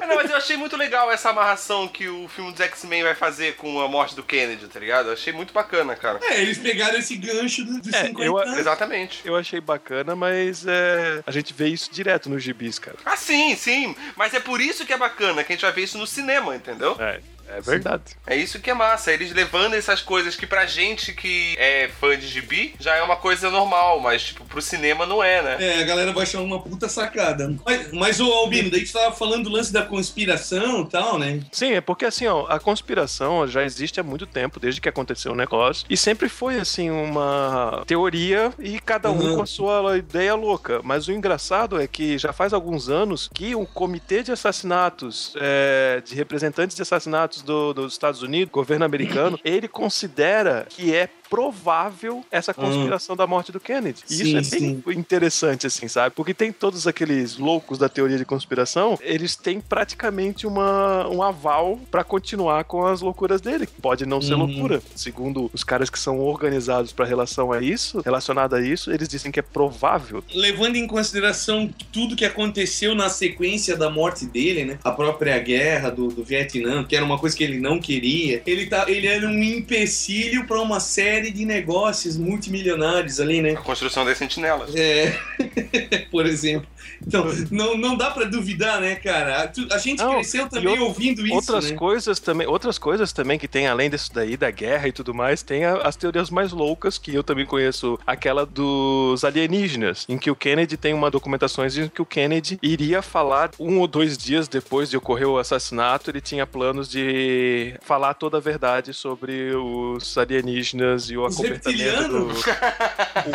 [0.00, 3.14] Ah, não, mas eu achei muito legal essa amarração que o filme dos X-Men vai
[3.14, 5.06] fazer com a morte do Kennedy, tá ligado?
[5.08, 6.18] Eu achei muito bacana, cara.
[6.22, 8.58] É, eles pegaram esse gancho do- dos É, 50 eu- anos.
[8.58, 9.20] Exatamente.
[9.24, 12.96] Eu achei bacana, mas é, a gente vê isso direto nos gibis, cara.
[13.04, 13.94] Ah, sim, sim.
[14.16, 16.54] Mas é por isso que é bacana, que a gente vai ver isso no cinema,
[16.56, 16.96] entendeu?
[16.98, 18.02] É, é verdade.
[18.26, 19.12] É isso que é massa.
[19.12, 23.16] Eles levando essas coisas que pra gente que é fã de gibi já é uma
[23.16, 25.56] coisa normal, mas, tipo, pro cinema não é, né?
[25.60, 27.54] É, a galera vai achar uma puta sacada.
[27.64, 31.40] Mas, mas o Albino, daí tu tava falando do lance da conspiração e tal, né?
[31.52, 35.32] Sim, é porque assim, ó, a conspiração já existe há muito tempo, desde que aconteceu
[35.32, 39.36] o negócio, e sempre foi assim uma teoria e cada um Uhum.
[39.36, 40.80] com a sua ideia louca.
[40.84, 46.00] Mas o engraçado é que já faz alguns anos que um comitê de assassinatos, é,
[46.04, 52.24] de representantes de assassinatos do- dos Estados Unidos, governo americano, ele considera que é provável
[52.30, 54.02] essa conspiração da morte do Kennedy.
[54.10, 54.98] E Sim, isso é bem sim.
[54.98, 56.14] interessante, assim, sabe?
[56.14, 61.78] Porque tem todos aqueles loucos da teoria de conspiração, eles têm praticamente uma, um aval
[61.90, 63.68] pra continuar com as loucuras dele.
[63.80, 64.46] Pode não ser Uhum.
[64.46, 64.82] loucura.
[64.94, 69.32] Segundo os caras que são organizados pra relação a isso, relacionado a isso, eles dizem
[69.32, 70.22] que é provável.
[70.34, 74.78] Levando em consideração tudo que aconteceu na sequência da morte dele, né?
[74.84, 78.42] A própria guerra do, do Vietnã, que era uma coisa que ele não queria.
[78.46, 83.52] Ele, tá, ele era um empecilho pra uma série de negócios multimilionários ali, né?
[83.52, 84.74] A construção das sentinelas.
[84.74, 85.18] É,
[86.10, 86.68] por exemplo.
[87.06, 89.50] Então, não, não dá pra duvidar, né, cara?
[89.72, 91.76] A, gente Não, cresceu também ouvindo isso, outras né?
[91.76, 95.42] coisas também outras coisas também que tem além disso daí da guerra e tudo mais
[95.42, 100.30] tem a- as teorias mais loucas que eu também conheço aquela dos alienígenas em que
[100.30, 104.48] o Kennedy tem uma documentação em que o Kennedy iria falar um ou dois dias
[104.48, 110.16] depois de ocorrer o assassinato ele tinha planos de falar toda a verdade sobre os
[110.18, 112.26] alienígenas e o Os acobertamento do,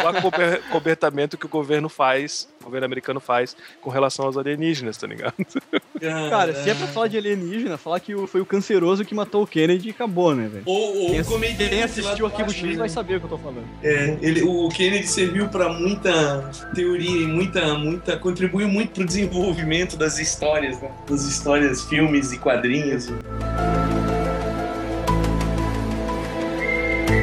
[0.04, 5.08] o acober- acobertamento que o governo faz governo americano faz com relação aos alienígenas, tá
[5.08, 5.34] ligado?
[6.30, 9.44] Cara, se é pra falar de alienígena, falar que o- foi o canceroso que matou
[9.44, 10.64] o Kennedy e acabou, né, velho?
[10.66, 13.26] Ou, ou Quem, o ass- comediante quem assistiu do Arquivo X vai saber o que
[13.26, 13.64] eu tô falando.
[13.82, 18.18] É, ele, o Kennedy serviu pra muita teoria e muita, muita.
[18.18, 20.92] contribuiu muito pro desenvolvimento das histórias, né?
[21.10, 23.10] Das histórias, filmes e quadrinhos.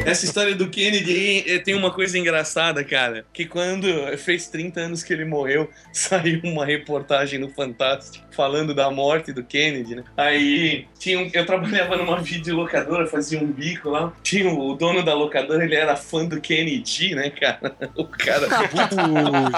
[0.07, 3.25] Essa história do Kennedy eh, tem uma coisa engraçada, cara.
[3.33, 3.87] Que quando
[4.19, 9.45] fez 30 anos que ele morreu, saiu uma reportagem no Fantástico falando da morte do
[9.45, 10.05] Kennedy, né?
[10.17, 14.13] Aí tinha um- eu trabalhava numa videolocadora, fazia um bico lá.
[14.23, 17.77] Tinha o dono da locadora, ele era fã do Kennedy, né, cara?
[17.95, 18.47] O cara.
[18.47, 19.51] o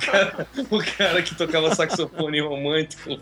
[0.00, 3.18] cara, o cara que tocava saxofone romântico.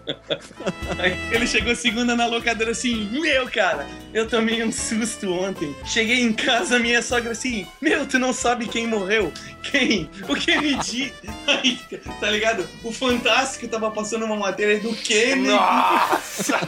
[0.98, 5.74] Aí ele chegou segunda na locadora assim, meu cara, eu tomei um susto ontem.
[5.86, 9.32] Cheguei em casa, minha sogra assim, meu, tu não sabe quem morreu?
[9.62, 10.10] Quem?
[10.28, 11.14] O Kennedy.
[11.46, 11.78] Aí,
[12.20, 12.68] tá ligado?
[12.82, 15.48] O Fantástico tava passando uma matéria do Kennedy.
[15.48, 16.58] Nossa,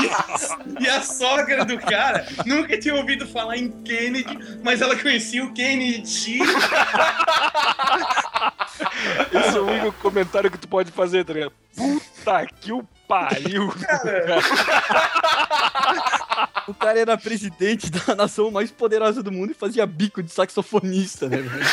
[0.00, 4.96] e, a, e a sogra do cara nunca tinha ouvido falar em Kennedy, mas ela
[4.96, 6.38] conhecia o Kennedy.
[9.32, 11.52] Esse é o único comentário que tu pode fazer, tá ligado?
[11.76, 13.72] Puta que o pariu!
[16.66, 21.28] O cara era presidente da nação mais poderosa do mundo e fazia bico de saxofonista,
[21.28, 21.64] né, velho?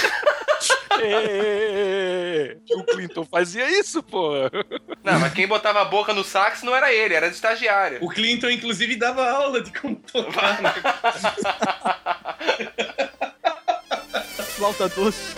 [1.00, 4.32] É, o Clinton fazia isso, pô.
[5.04, 8.00] Não, mas quem botava a boca no sax não era ele, era de estagiário.
[8.02, 10.60] O Clinton, inclusive, dava aula de como tocar.
[10.62, 10.74] né?
[14.56, 15.36] Flauta doce.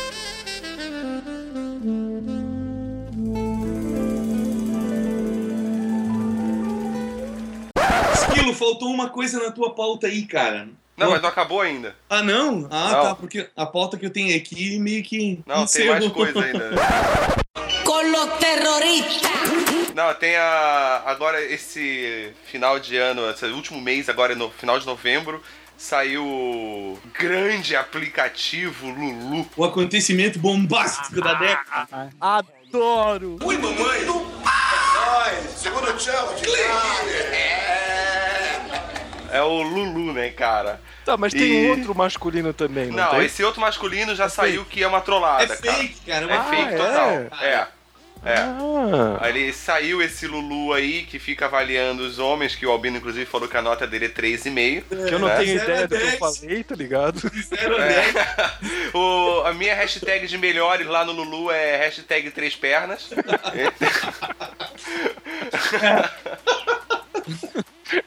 [8.40, 10.70] Esquilo, faltou uma coisa na tua pauta aí, cara.
[10.96, 11.96] Não, mas não acabou ainda.
[12.10, 12.68] Ah, não?
[12.70, 13.04] Ah, Não.
[13.04, 15.40] tá, porque a pauta que eu tenho aqui meio que.
[15.46, 16.72] Não, tem mais coisa ainda.
[17.86, 19.32] Con los terroristas.
[19.96, 21.04] Não, tem a.
[21.06, 25.42] Agora, esse final de ano, esse último mês, agora no final de novembro,
[25.78, 29.48] saiu o grande aplicativo Lulu.
[29.56, 32.10] O acontecimento bombástico da década.
[32.20, 33.38] Adoro!
[33.42, 34.06] Ui, mamãe!
[34.06, 36.44] Nós, segundo o challenge.
[36.46, 37.59] É
[39.42, 40.80] o Lulu, né, cara?
[41.06, 43.26] Tá, mas tem E- um outro masculino também, não, Não, tem?
[43.26, 45.74] esse outro masculino já saiu que é uma trollada, É cara.
[45.78, 46.26] fake, cara.
[46.26, 46.78] É Ah, fake é?
[46.78, 47.10] total.
[47.42, 47.68] É.
[48.26, 48.36] É.
[48.36, 52.98] Ah, Aí ele saiu esse Lulu aí que fica avaliando os homens, que o Albino
[52.98, 54.84] inclusive falou que a nota dele é 3,5.
[55.08, 55.38] que eu não né?
[55.38, 57.18] tenho ideia do que eu falei, tá ligado?
[57.20, 57.88] Zero a É.
[58.12, 58.16] dez.
[58.94, 63.10] O, a minha hashtag de melhores lá no Lulu é hashtag três pernas.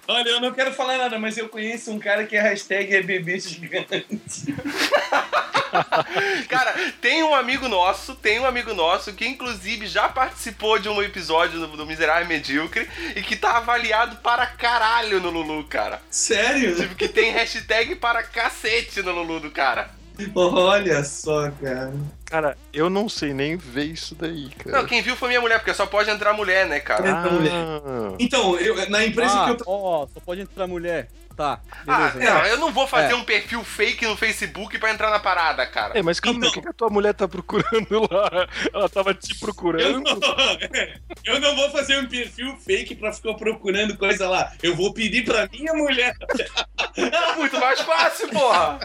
[0.06, 3.02] Olha, eu não quero falar nada, mas eu conheço um cara que a hashtag é
[3.02, 4.06] bebê gigante.
[6.48, 11.02] Cara, tem um amigo nosso, tem um amigo nosso que inclusive já participou de um
[11.02, 16.02] episódio do, do Miserável Medíocre e que tá avaliado para caralho no Lulu, cara.
[16.10, 16.76] Sério?
[16.76, 20.01] Tipo, que tem hashtag para cacete no Lulu do cara.
[20.34, 21.92] Olha só, cara.
[22.24, 24.78] Cara, eu não sei nem ver isso daí, cara.
[24.78, 27.06] Não, quem viu foi minha mulher, porque só pode entrar mulher, né, cara?
[27.08, 27.52] Entra mulher.
[27.52, 31.08] Ah, Então, eu, na empresa Ah, que eu ó, só pode entrar mulher.
[31.36, 32.18] Tá, Ah, beleza.
[32.34, 33.16] não, eu não vou fazer É.
[33.16, 35.98] um perfil fake no Facebook pra entrar na parada, cara.
[35.98, 36.50] É, mas calma, Então.
[36.50, 38.46] o que, que a tua mulher tá procurando lá?
[38.72, 40.02] Ela tava te Eu procurando?
[40.02, 40.12] não,
[41.24, 44.52] eu não vou fazer um perfil fake pra ficar procurando coisa lá.
[44.62, 46.14] Eu vou pedir pra minha mulher.
[47.36, 48.78] Muito mais fácil, porra.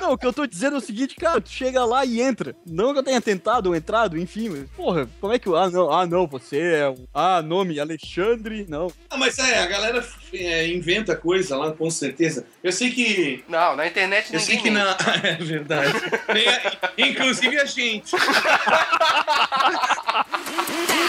[0.00, 2.54] Não, o que eu tô dizendo é o seguinte, cara, tu chega lá e entra.
[2.66, 5.56] Não que eu tenha tentado ou entrado, enfim, mas, porra, como é que o.
[5.56, 7.08] Ah, não, ah, não, você é o.
[7.12, 8.90] Ah, nome, Alexandre, não.
[9.10, 12.46] Ah, mas é, a galera é, inventa coisa lá, com certeza.
[12.62, 13.44] Eu sei que.
[13.48, 15.04] Não, na internet Eu sei ninguém que mente.
[15.04, 15.10] na.
[15.28, 15.92] É verdade.
[16.32, 18.14] Nem a- Inclusive a gente.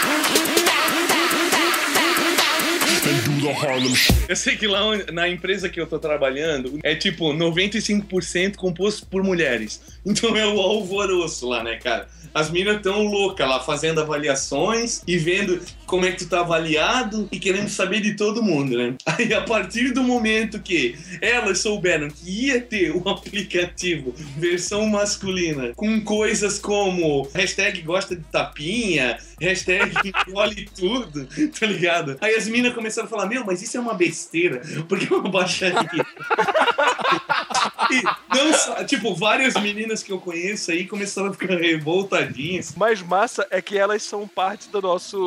[4.28, 4.80] Eu sei que lá
[5.12, 9.80] na empresa que eu tô trabalhando é tipo 95% composto por mulheres.
[10.04, 12.08] Então é o alvoroço lá, né, cara?
[12.34, 15.60] As minas tão loucas lá fazendo avaliações e vendo
[15.92, 18.94] como é que tu tá avaliado e querendo saber de todo mundo, né?
[19.04, 25.74] Aí a partir do momento que elas souberam que ia ter um aplicativo versão masculina
[25.76, 29.92] com coisas como hashtag gosta de tapinha, hashtag
[30.26, 31.28] engole tudo,
[31.60, 32.16] tá ligado?
[32.22, 35.28] Aí as minas começaram a falar, meu, mas isso é uma besteira, porque é uma
[35.28, 36.06] baixaria.
[37.90, 38.02] E
[38.36, 42.74] não só, tipo, várias meninas que eu conheço aí começaram a ficar revoltadinhas.
[42.74, 45.18] Mais massa é que elas são parte da nosso,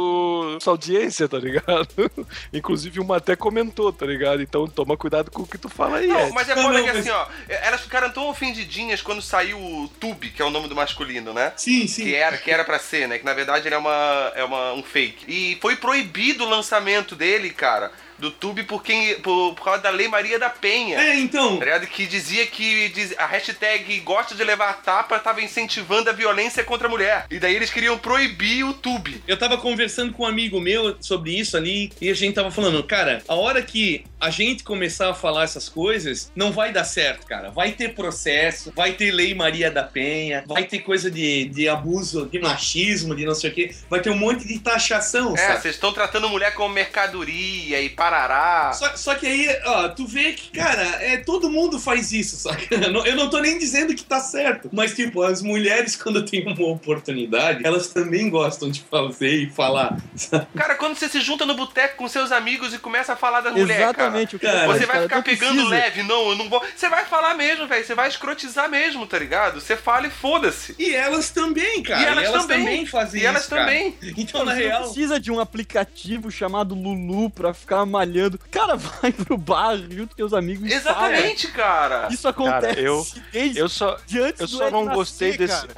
[0.53, 1.87] nossa audiência, tá ligado?
[2.53, 4.41] Inclusive uma até comentou, tá ligado?
[4.41, 6.31] Então toma cuidado com o que tu fala aí, Não, Ed.
[6.33, 9.57] mas é Não, foda não, que mas- assim, ó, elas ficaram tão ofendidinhas quando saiu
[9.57, 11.53] o Tube, que é o nome do masculino, né?
[11.55, 12.03] Sim, sim.
[12.05, 13.17] Que era, que era pra ser, né?
[13.19, 15.25] Que na verdade ele é, uma, é uma, um fake.
[15.27, 19.89] E foi proibido o lançamento dele, cara, do Tube por, quem, por, por causa da
[19.89, 20.97] Lei Maria da Penha.
[20.99, 21.57] É, então.
[21.57, 21.79] Tá?
[21.81, 26.87] Que dizia que diz- a hashtag gosta de levar tapa tava incentivando a violência contra
[26.87, 27.25] a mulher.
[27.29, 29.21] E daí eles queriam proibir o Tube.
[29.27, 32.81] Eu tava conversando com um amigo meu sobre isso ali e a gente tava falando,
[32.83, 37.25] cara, a hora que a gente começar a falar essas coisas, não vai dar certo,
[37.27, 37.51] cara.
[37.51, 42.25] Vai ter processo, vai ter lei Maria da Penha, vai ter coisa de, de abuso,
[42.27, 45.61] de machismo, de não sei o quê, vai ter um monte de taxação, É, sabe?
[45.61, 48.71] vocês estão tratando mulher como mercadoria e parará.
[48.73, 52.63] Só, só que aí, ó, tu vê que, cara, é, todo mundo faz isso, saca?
[53.05, 54.69] Eu não- tô nem dizendo que tá certo.
[54.71, 59.97] Mas, tipo, as mulheres, quando têm uma oportunidade, elas também gostam de fazer e falar.
[60.15, 60.45] sabe?
[60.55, 63.53] Cara, quando você se junta no boteco com seus amigos e começa a falar das
[63.53, 65.69] mulheres, Exatamente o que cara, eu você vai cara, ficar pegando precisa.
[65.69, 66.63] leve, não, eu não vou.
[66.75, 67.83] Você vai falar mesmo, velho.
[67.85, 69.59] Você vai escrotizar mesmo, tá ligado?
[69.59, 70.75] Você fala e foda-se.
[70.77, 72.01] E elas também, cara.
[72.01, 72.85] E elas também.
[72.85, 73.63] fazem E elas isso, cara.
[73.65, 73.97] também.
[74.17, 74.83] Então, na real.
[74.83, 78.39] precisa de um aplicativo chamado Lulu pra ficar malhando.
[78.51, 82.01] Cara, vai pro bar junto com teus amigos e Exatamente, cara.
[82.01, 82.13] fala.
[82.13, 85.65] Isso acontece Cara, eu- desde Eu só, de antes eu só não nascer, gostei desse.
[85.67, 85.73] cara.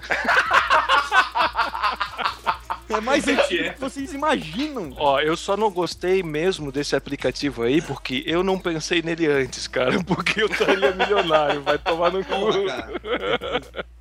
[2.90, 3.70] É mais antigo é.
[3.70, 4.94] do que vocês imaginam.
[4.98, 9.68] Ó, eu só não gostei mesmo desse aplicativo aí porque eu não pensei nele antes,
[9.68, 10.02] cara.
[10.08, 11.62] Porque eu estaria milionário.
[11.64, 12.34] Vai tomar no cu.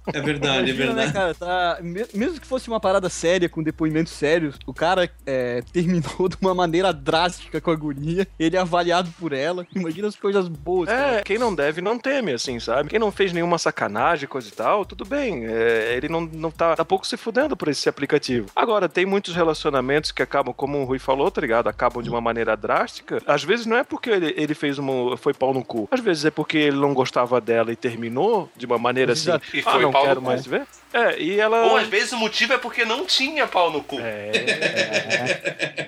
[0.07, 0.18] Cara.
[0.18, 1.12] É verdade, é Imagina, né, verdade.
[1.12, 1.34] cara?
[1.34, 6.28] Tá, me- mesmo que fosse uma parada séria, com depoimentos sérios, o cara é, terminou
[6.28, 9.66] de uma maneira drástica com a guria, ele é avaliado por ela.
[9.74, 10.88] Imagina as coisas boas.
[10.88, 11.16] cara.
[11.18, 12.88] É, quem não deve não teme, assim, sabe?
[12.88, 15.44] Quem não fez nenhuma sacanagem, coisa e tal, tudo bem.
[15.46, 18.46] É, ele não, não tá, tá pouco se fudendo por esse aplicativo.
[18.54, 21.68] Agora, tem muitos relacionamentos que acabam, como o Rui falou, tá ligado?
[21.68, 23.20] Acabam de uma maneira drástica.
[23.26, 25.16] Às vezes não é porque ele, ele fez uma.
[25.16, 25.88] foi pau no cu.
[25.90, 29.30] Às vezes é porque ele não gostava dela e terminou de uma maneira assim.
[29.52, 30.26] E ah, foi não pau no quero cu.
[30.26, 30.66] mais ver.
[30.92, 31.66] É, e ela.
[31.66, 33.99] Ou às vezes o motivo é porque não tinha pau no cu.
[34.01, 34.32] É.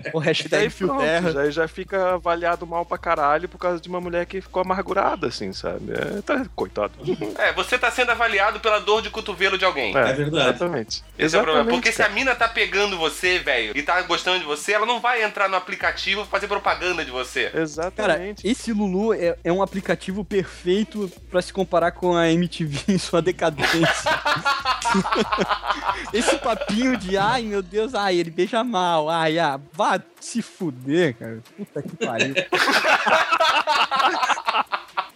[0.12, 1.32] O daí hashtag fio terra.
[1.32, 5.26] já, já fica avaliado mal pra caralho por causa de uma mulher que ficou amargurada,
[5.26, 5.92] assim, sabe?
[5.92, 6.92] É, tá, coitado.
[7.38, 9.96] É, você tá sendo avaliado pela dor de cotovelo de alguém.
[9.96, 10.48] É verdade.
[10.48, 11.04] Exatamente.
[11.18, 11.70] Esse é o problema.
[11.70, 12.14] Porque se a cara.
[12.14, 15.56] mina tá pegando você, velho, e tá gostando de você, ela não vai entrar no
[15.56, 17.50] aplicativo fazer propaganda de você.
[17.50, 18.48] Cara, Exatamente.
[18.48, 23.20] esse Lulu é, é um aplicativo perfeito pra se comparar com a MTV em sua
[23.20, 23.78] decadência.
[26.12, 31.14] esse papinho de, ai meu Deus, ai, ele beija mal, ai, ah, vá se fuder,
[31.16, 31.38] cara.
[31.56, 32.34] Puta que pariu.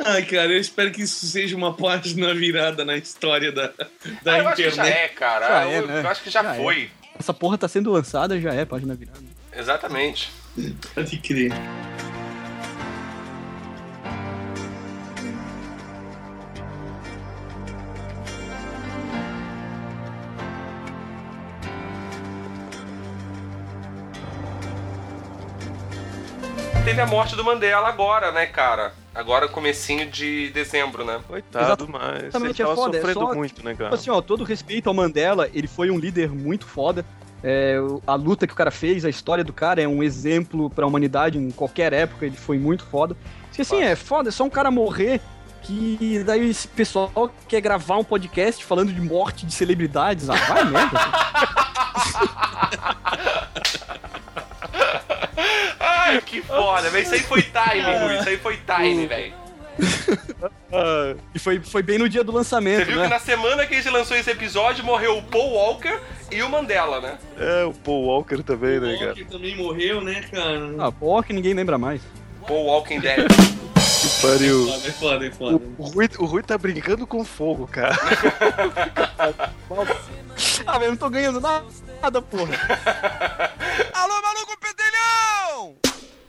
[0.05, 3.69] Ai, cara, eu espero que isso seja uma página virada na história da,
[4.23, 4.97] da Ah, eu acho que já internet.
[4.97, 5.47] é, cara.
[5.47, 6.01] Já eu, é, né?
[6.03, 6.57] eu acho que já, Já é.
[6.57, 6.91] foi.
[7.17, 9.21] Essa porra tá sendo lançada, já é página virada.
[9.57, 10.33] Exatamente.
[10.93, 11.53] Pode crer.
[26.85, 28.93] Teve a morte do Mandela agora, né, cara?
[29.15, 31.21] Agora comecinho de dezembro, né?
[31.29, 33.95] Coitado, mas ele Exatamente, é tava foda, é sofrendo só- muito, né, Tipo cara?
[33.95, 37.05] assim, ó, todo respeito ao Mandela, ele foi um líder muito foda.
[37.45, 37.77] É,
[38.07, 41.39] a luta que o cara fez, a história do cara é um exemplo pra humanidade
[41.39, 43.17] em qualquer época, ele foi muito foda.
[43.49, 45.21] Porque assim, é foda, é só um cara morrer
[45.63, 47.11] que daí esse pessoal
[47.47, 50.29] quer gravar um podcast falando de morte de celebridades.
[50.29, 50.99] Ah, vai merda.
[56.27, 57.03] Que foda, velho.
[57.05, 58.19] Isso aí foi time, Rui.
[58.19, 59.43] Isso aí foi time, velho.
[61.35, 63.05] e foi, foi bem no dia do lançamento, Você viu né?
[63.05, 65.99] que na semana que a gente lançou esse episódio morreu o Paul Walker
[66.31, 67.19] e o Mandela, né?
[67.39, 69.11] É, o Paul Walker também, né, O cara?
[69.11, 70.75] Walker também morreu, né, cara?
[70.79, 72.03] Ah, porra, que ninguém lembra mais.
[72.47, 73.27] Paul Walking Dead.
[74.03, 74.67] Que pariu.
[74.67, 75.61] Foda, é foda, é foda.
[75.79, 77.97] O Rui, o Rui tá brincando com fogo, cara.
[80.67, 81.65] Ah, velho, eu não tô ganhando nada,
[82.03, 82.51] nada porra.
[83.93, 85.77] Alô, maluco pedelhão!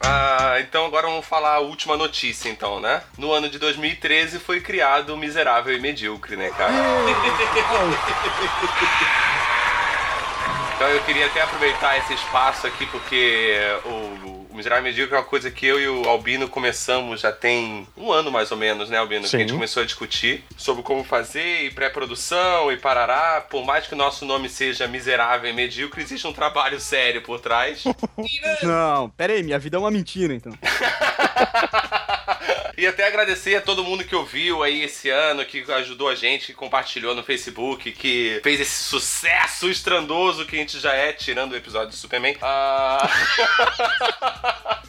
[0.05, 3.01] Ah, então agora vamos falar a última notícia, então, né?
[3.17, 6.73] No ano de 2013 foi criado o Miserável e Medíocre, né, cara?
[10.75, 14.22] Então eu queria até aproveitar esse espaço aqui, porque o,
[14.53, 17.87] o Miserável e Medíocre é uma coisa que eu e o Albino começamos já tem
[17.97, 19.27] um ano mais ou menos, né, Albino?
[19.27, 19.55] Que a gente Sim.
[19.55, 23.41] começou a discutir sobre como fazer e pré-produção e parará.
[23.41, 27.39] Por mais que o nosso nome seja Miserável e Medíocre, existe um trabalho sério por
[27.39, 27.83] trás.
[28.61, 30.53] Não, pera aí, minha vida é uma mentira, então.
[32.75, 36.47] E até agradecer a todo mundo que ouviu aí esse ano, que ajudou a gente,
[36.47, 41.51] que compartilhou no Facebook, que fez esse sucesso estrondoso que a gente já é, tirando
[41.51, 42.35] o episódio do Superman.
[42.41, 43.07] Ah...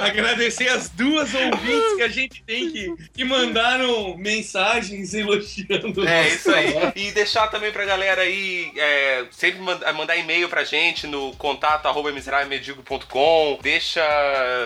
[0.00, 6.06] Agradecer as duas ouvintes que a gente tem que, que mandaram mensagens elogiando.
[6.08, 6.74] É isso aí.
[6.96, 11.86] E deixar também pra galera aí, é, sempre manda- mandar e-mail pra gente no contato
[11.86, 13.58] arroba miserávelmedigo.com.
[13.62, 14.02] Deixa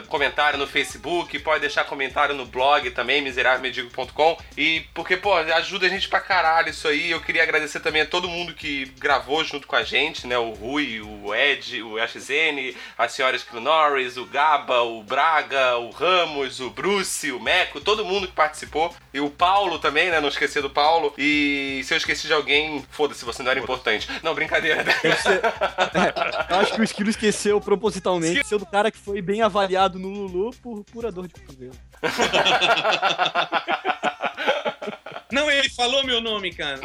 [0.08, 4.38] comentário no Facebook, pode deixar comentário no blog também, miserávelmedigo.com.
[4.56, 7.10] E porque, pô, ajuda a gente pra caralho isso aí.
[7.10, 10.38] Eu queria agradecer também a todo mundo que gravou junto com a gente, né?
[10.38, 15.90] O Rui, o Ed, o AXN, a senhora Skill Norris, o Gaba, o Braga, o
[15.90, 18.94] Ramos, o Bruce, o Meco, todo mundo que participou.
[19.12, 20.20] E o Paulo também, né?
[20.20, 21.12] Não esquecer do Paulo.
[21.18, 24.08] E se eu esqueci de alguém, foda-se, você não era importante.
[24.22, 24.84] Não, brincadeira.
[26.48, 28.38] Eu acho que o Esquilo esqueceu propositalmente.
[28.38, 31.74] Esqueceu do cara que foi bem avaliado no Lulu por pura dor de cotovelo.
[35.32, 36.78] Não, ele falou meu nome, cara.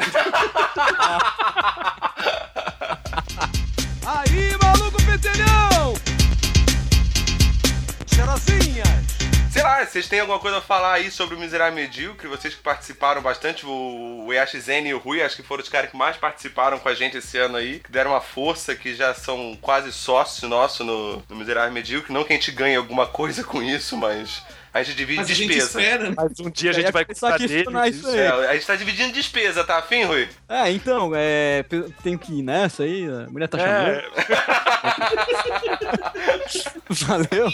[4.04, 5.94] Aí, maluco pedelhão!
[8.12, 8.88] Cheirosinhas!
[9.52, 12.26] Sei lá, vocês têm alguma coisa a falar aí sobre o Miserável Medíocre?
[12.26, 15.96] Vocês que participaram bastante, o, EAXN e o Rui, acho que foram os caras que
[15.96, 19.56] mais participaram com a gente esse ano aí, que deram uma força, que já são
[19.60, 22.12] quase sócios nossos no, no Miserável Medíocre.
[22.12, 25.34] Não que a gente ganhe alguma coisa com isso, mas a gente divide Mas a
[25.34, 25.80] gente despesa.
[25.80, 26.14] espera, né?
[26.16, 27.96] Mas um dia a Eu gente vai custar questionar deles.
[27.98, 28.18] isso aí.
[28.18, 30.28] É, a gente tá dividindo despesa, tá afim, Rui?
[30.48, 31.64] É, então, é,
[32.02, 34.10] tenho que ir nessa aí, a mulher tá É, chamando.
[36.90, 37.46] Valeu.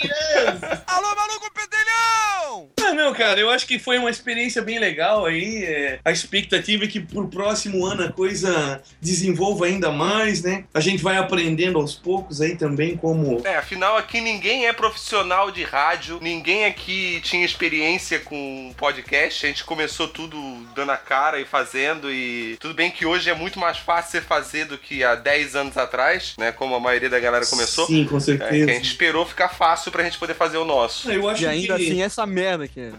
[0.86, 2.70] Alô, maluco pedelhão!
[2.88, 5.64] Ah, não, cara, eu acho que foi uma experiência bem legal aí.
[5.64, 10.64] é, a expectativa é que pro próximo ano a coisa desenvolva ainda mais, né?
[10.72, 13.42] A gente vai aprendendo aos poucos aí também como.
[13.46, 19.48] É, afinal aqui ninguém é profissional de rádio, ninguém aqui tinha experiência com podcast, a
[19.48, 20.36] gente começou tudo
[20.74, 24.20] dando a cara e fazendo e tudo bem que hoje é muito mais fácil você
[24.20, 27.86] fazer do que há 10 anos atrás, né, como a maioria da galera começou.
[27.86, 28.64] Sim, com É, certeza.
[28.66, 31.10] que a gente esperou ficar fácil pra gente poder fazer o nosso.
[31.10, 31.84] Eu acho E ainda que.
[31.90, 32.90] assim, essa merda que é.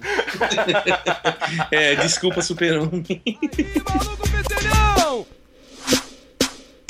[1.72, 3.04] É, desculpa, super-homem.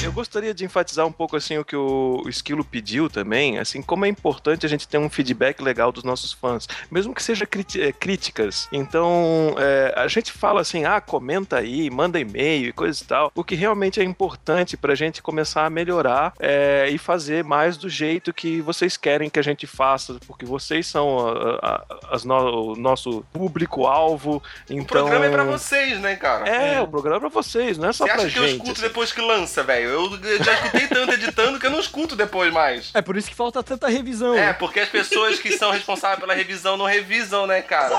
[0.04, 4.06] Eu gostaria de enfatizar um pouco assim o que o Esquilo pediu também, assim, como
[4.06, 7.46] é importante a gente ter um feedback legal dos nossos fãs, mesmo que seja
[7.80, 8.68] eh, críticas.
[8.72, 13.32] Então, é, a gente fala assim, ah, comenta aí, manda e-mail e coisa e tal,
[13.34, 17.90] o que realmente é importante pra gente começar a melhorar é, e fazer mais do
[17.90, 22.74] jeito que vocês querem que a gente faça, porque vocês são a- a- as no-
[22.74, 24.44] o nosso público-alvo.
[24.70, 26.48] Então, O programa é pra vocês, né, cara?
[26.48, 28.52] É, o programa é pra vocês, não é só Você pra acha que eu gente.
[28.58, 28.82] escuto assim.
[28.82, 29.87] depois que lança, velho?
[29.88, 32.92] Eu eu já escutei tanto editando que eu não escuto depois mais.
[32.94, 34.36] É por isso que falta tanta revisão.
[34.38, 37.96] É, porque as pessoas que são responsáveis pela revisão não revisam, né, cara?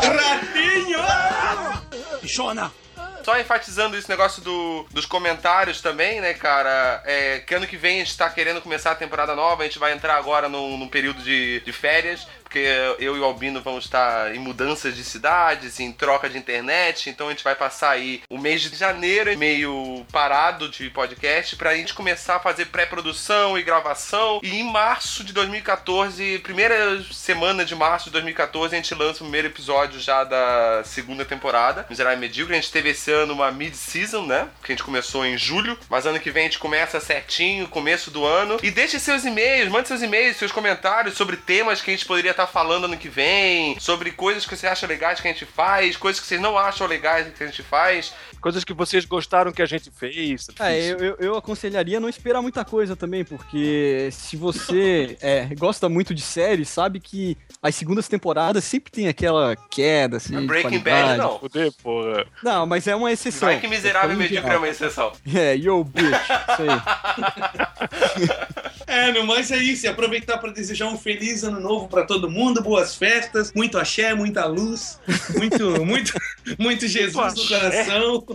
[0.00, 0.98] Ratinho!
[2.20, 2.72] Bichona!
[3.24, 7.00] Só enfatizando esse negócio do- dos comentários também, né, cara?
[7.06, 9.78] É, que ano que vem a gente tá querendo começar a temporada nova, a gente
[9.78, 12.68] vai entrar agora num, num período de, de férias, porque
[12.98, 17.28] eu e o Albino vamos estar em mudanças de cidades, em troca de internet, então
[17.28, 21.94] a gente vai passar aí o mês de janeiro meio parado de podcast pra gente
[21.94, 24.38] começar a fazer pré-produção e gravação.
[24.42, 29.24] E em março de 2014, primeira semana de março de 2014, a gente lança o
[29.24, 32.54] primeiro episódio já da segunda temporada, Miserável Medíocre.
[32.54, 34.48] A gente teve esse ano uma mid-season, né?
[34.62, 38.10] Que a gente começou em julho, mas ano que vem a gente começa certinho, começo
[38.10, 38.58] do ano.
[38.62, 42.32] E deixe seus e-mails, mande seus e-mails, seus comentários sobre temas que a gente poderia
[42.32, 45.96] estar falando ano que vem, sobre coisas que você acha legais que a gente faz,
[45.96, 48.12] coisas que vocês não acham legais que a gente faz.
[48.40, 50.48] Coisas que vocês gostaram que a gente fez.
[50.58, 55.88] É, eu, eu, eu aconselharia não esperar muita coisa também, porque se você é, gosta
[55.88, 60.38] muito de séries, sabe que as segundas temporadas sempre tem aquela queda, assim.
[60.38, 61.38] de Breaking Bad, não.
[61.38, 62.26] Fuder, porra.
[62.42, 63.48] Não, mas é uma exceção.
[63.48, 65.12] Vai que miserável e medíocre é uma exceção.
[65.32, 66.12] É, yo, bitch.
[66.12, 66.82] Isso aí.
[68.92, 69.86] É, no mais é isso.
[69.86, 74.12] E aproveitar para desejar um feliz ano novo para todo mundo, boas festas, muito axé,
[74.12, 75.00] muita luz,
[75.34, 76.12] muito, muito,
[76.58, 78.26] muito Jesus no coração.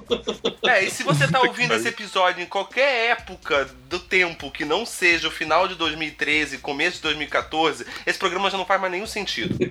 [0.68, 4.84] É, e se você tá ouvindo esse episódio em qualquer época do tempo que não
[4.86, 9.08] seja o final de 2013, começo de 2014, esse programa já não faz mais nenhum
[9.08, 9.56] sentido.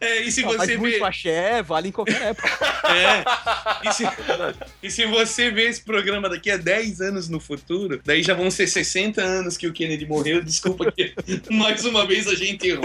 [0.00, 1.04] É, e se Não, mas você muito vê.
[1.04, 2.48] axé vale em qualquer época.
[2.90, 3.22] É.
[3.88, 4.04] E se,
[4.82, 8.50] e se você vê esse programa daqui a 10 anos no futuro, daí já vão
[8.50, 10.42] ser 60 anos que o Kennedy morreu.
[10.44, 11.14] Desculpa que
[11.50, 12.84] mais uma vez a gente errou.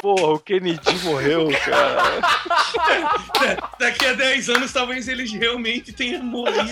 [0.00, 2.20] Porra, o Kennedy morreu, cara.
[3.78, 6.70] Daqui a 10 anos talvez ele realmente tenha morrido.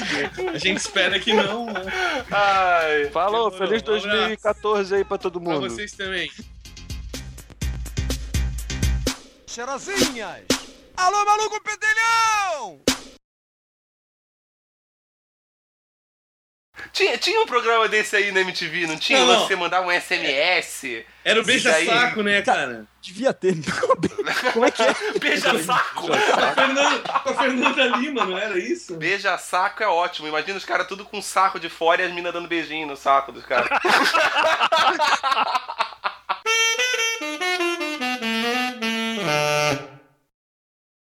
[0.54, 1.82] A gente espera que não, né?
[2.30, 3.10] Ai.
[3.10, 3.68] Falou, Demorou.
[3.68, 4.08] feliz Um abraço.
[4.08, 5.68] 2014 aí pra todo Pra mundo.
[5.68, 6.30] vocês também.
[9.46, 10.42] cheirosinhas.
[10.96, 12.80] Alô, maluco pedelhão!
[16.92, 19.20] Tinha, tinha um programa desse aí na MTV, não tinha?
[19.20, 19.46] Não, não.
[19.46, 21.04] Você mandava um SMS.
[21.24, 22.86] Era o beija-saco, né, cara?
[23.00, 23.54] Devia ter.
[23.54, 23.62] Né?
[24.52, 24.94] Como é que é?
[25.20, 26.08] Beija-saco.
[26.08, 28.96] com a Fernanda Lima, não era isso?
[28.96, 30.28] Beija-saco é ótimo.
[30.28, 33.32] Imagina os caras tudo com saco de fora e as minas dando beijinho no saco
[33.32, 33.68] dos caras.